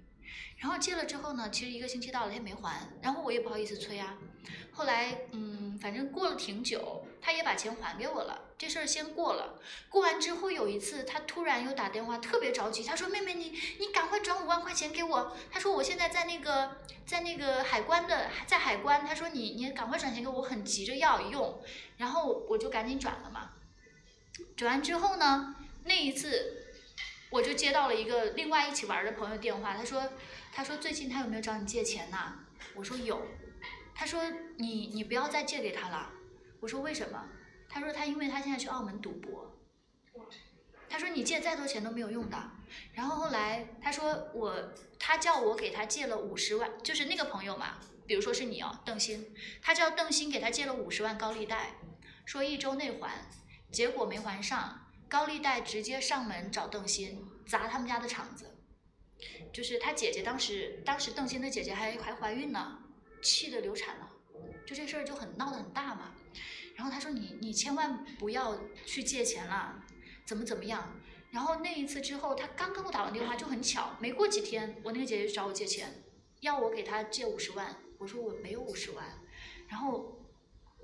[0.58, 4.18] 然后借了之后呢，其实一个星期到了他也没还，然后我也不好意思催啊。
[4.72, 8.42] 后来嗯，反正过了挺久，他也把钱还给我了。
[8.58, 9.60] 这事儿先过了，
[9.90, 12.84] 过完之后有一次，他突然又打电话，特别着急。
[12.84, 21.62] 他说：“妹妹，你你赶快转五万块钱给我。”他说：“我现在在那个在那个海关的，在海关。”他说：“你你赶快转钱给我，很急着要用。”
[21.98, 23.52] 然后我就赶紧转了嘛。
[24.56, 26.66] 转完之后呢，那一次
[27.30, 30.12] 我就接到了一个另外一起玩的朋友电话，他说
[30.52, 32.34] 他说最近他有没有找你借钱呐？
[32.74, 33.22] 我说有，
[34.00, 34.22] 他说
[34.58, 36.12] 你你不要再借给他了，
[36.60, 37.28] 我说为什么？
[37.68, 39.60] 他说他因为他现在去澳门赌博，
[40.88, 42.52] 他说你借再多钱都没有用的。
[42.94, 49.26] 然后后来他说我他叫我给他借了五十万，就是那个朋友嘛，比如说是你哦，邓鑫，
[49.64, 51.72] 他叫邓鑫给他借了五十万高利贷，
[52.24, 53.28] 说一周内还，
[53.72, 58.56] 结果没还上，高利贷直接上门找邓鑫砸他们家的场子，
[59.52, 62.84] 就是他姐姐当时当时邓鑫的姐姐还还怀孕呢，
[63.22, 64.10] 气得流产了，
[64.66, 66.14] 就这事儿就很闹得很大嘛。
[66.76, 69.84] 然后他说你你千万不要去借钱了，
[70.26, 71.00] 怎么怎么样。
[71.32, 76.04] 然后那一次之后，他刚跟我打完电话，就很巧，没过几天，我那个姐姐找我借钱，
[76.42, 79.06] 要我给她借五十万，我说我没有五十万，
[79.68, 80.20] 然后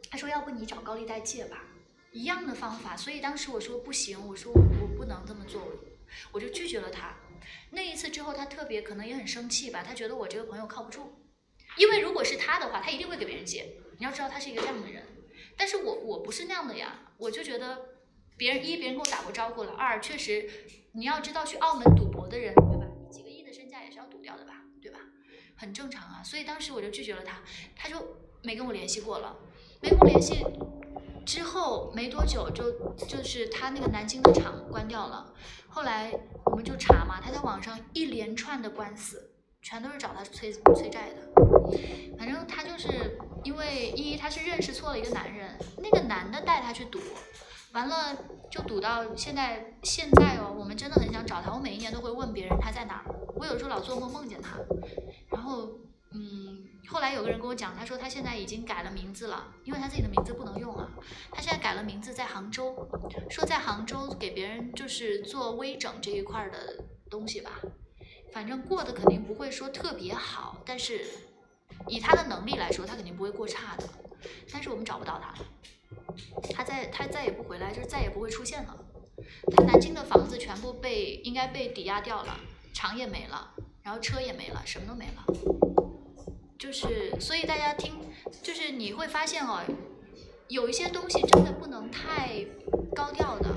[0.09, 1.63] 他说要不你找高利贷借吧，
[2.11, 5.61] 一样的方法，所以当时我说不行，我说我不能这么做，
[6.31, 7.15] 我就拒绝了他。
[7.71, 11.13] 那一次之后，他特别可能也很生气吧，他觉得我这个朋友靠不住，
[11.77, 15.03] 因为如果是他的话，他一定会给别人借，你要知道他是一个这样的人，
[15.57, 17.93] 但是我我不是那样的呀，我就觉得。
[18.35, 20.49] 别人一，别人跟我打过招呼了；二，确实，
[20.93, 22.87] 你要知道去澳门赌博的人，对吧？
[23.11, 24.97] 几个亿的身价也是要赌掉的吧，对吧？
[25.55, 26.23] 很正常啊。
[26.23, 27.43] 所以当时我就拒绝了他，
[27.75, 29.37] 他就没跟我联系过了。
[29.81, 30.43] 没跟我联系
[31.23, 32.71] 之后没多久，就
[33.05, 35.31] 就是他那个南京的厂关掉了。
[35.67, 36.11] 后来
[36.45, 39.32] 我们就查嘛，他在网上一连串的官司，
[39.63, 41.31] 全都是找他催催债的。
[42.17, 46.99] 反正他就是因为一，他是认识错了一个男人，那个男的带他去赌。
[47.71, 48.15] 完了
[48.51, 51.51] 就赌到现在，现在哦，我们真的很想找他。
[51.51, 53.15] 我每一年都会问别人他在哪儿。
[53.35, 54.59] 我有时候老做梦梦见他，
[55.31, 55.67] 然后
[56.11, 60.87] 嗯，后来有个人跟我讲，他说他现在已经改了名字了，因为他自己的名字不能用了。
[61.31, 62.87] 他现在改了名字，在杭州，
[63.27, 67.59] 说在杭州给别人就是做微整这一块的东西吧。
[68.33, 71.05] 反正过得肯定不会说特别好，但是
[71.87, 73.83] 以他的能力来说，他肯定不会过差的。
[74.51, 75.33] 但是我们找不到他。
[76.53, 78.77] 他再他再也不回来，就是再也不会出现了。
[79.55, 82.39] 他南京的房子全部被应该被抵押掉了，
[82.73, 83.51] 厂也没了，
[83.83, 85.25] 然后车也没了，什么都没了。
[86.57, 87.93] 就是所以大家听，
[88.41, 89.61] 就是你会发现哦，
[90.47, 92.45] 有一些东西真的不能太
[92.95, 93.49] 高调的。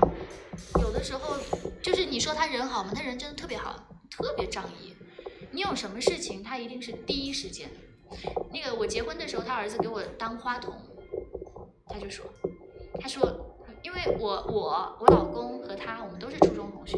[0.81, 1.37] 有的时候
[1.81, 2.91] 就是你说他人好吗？
[2.93, 4.95] 他人真的特别好，特别仗义。
[5.51, 7.69] 你有什么事情，他一定是第一时间。
[8.51, 10.73] 那个我结婚的时候，他儿子给我当花童。
[11.89, 12.25] 他就说，
[12.99, 13.21] 他说，
[13.81, 16.97] 因为我我我老公和他，我们都是初中同学，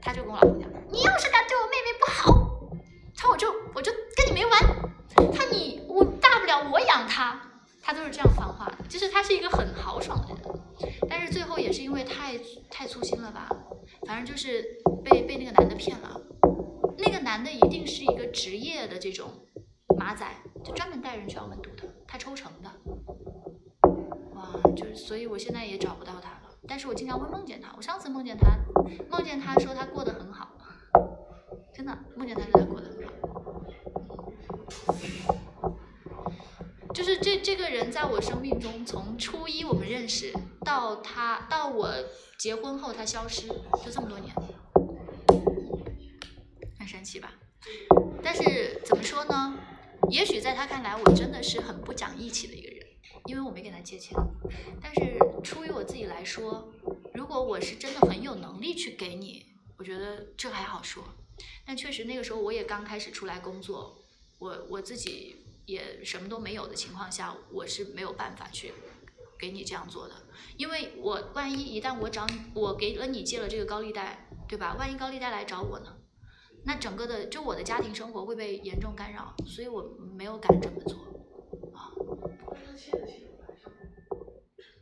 [0.00, 2.70] 他就跟我老公讲，你要是敢对我妹妹不好，
[3.16, 4.52] 他我就我就跟你没完。
[5.34, 7.40] 他你我大不了我养他，
[7.82, 12.38] 他都是这样放话的，就是他是一个很豪爽的人，但是最后也是因为太
[12.70, 13.48] 太粗心了吧，
[14.06, 14.78] 反正就是
[15.08, 16.20] 被被那个男的骗了，
[16.98, 19.30] 那个男的一定是一个职业的这种
[19.96, 20.26] 马仔，
[20.64, 22.68] 就专门带人去澳门赌的，他抽成的。
[24.34, 26.50] 哇就是，所以我现在也找不到他了。
[26.66, 27.72] 但是我经常会梦见他。
[27.76, 28.58] 我上次梦见他，
[29.08, 30.48] 梦见他说他过得很好，
[31.72, 33.12] 真的梦见他说他过得很好。
[36.92, 40.32] 就是这这个人在我生命中，从初一我们认识
[40.64, 41.92] 到他到我
[42.38, 43.46] 结婚后他消失，
[43.84, 44.34] 就这么多年，
[46.86, 47.32] 很神奇吧？
[48.22, 49.58] 但是怎么说呢？
[50.08, 52.86] 也许在他看来，我真的是很不讲义气的一个人。
[53.24, 54.16] 因为我没给他借钱，
[54.80, 56.72] 但是出于我自己来说，
[57.12, 59.46] 如果我是真的很有能力去给你，
[59.78, 61.02] 我觉得这还好说。
[61.66, 63.98] 但确实那个时候我也刚开始出来工作，
[64.38, 68.72] 我我自己也什么都没有的情况下，我是没有办法去
[69.36, 70.14] 给你这样做的。
[70.56, 74.76] 因为我万一一旦我找你，我给了你借了这个高利贷，对吧？
[74.78, 75.95] 万一高利贷来找我呢？
[76.66, 80.98] 那整个的就我的家庭生活会被严重干扰，所以我没有敢这么做
[81.72, 81.94] 啊。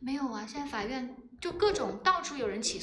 [0.00, 2.82] 没有啊，现在法院就各种到处有人起诉。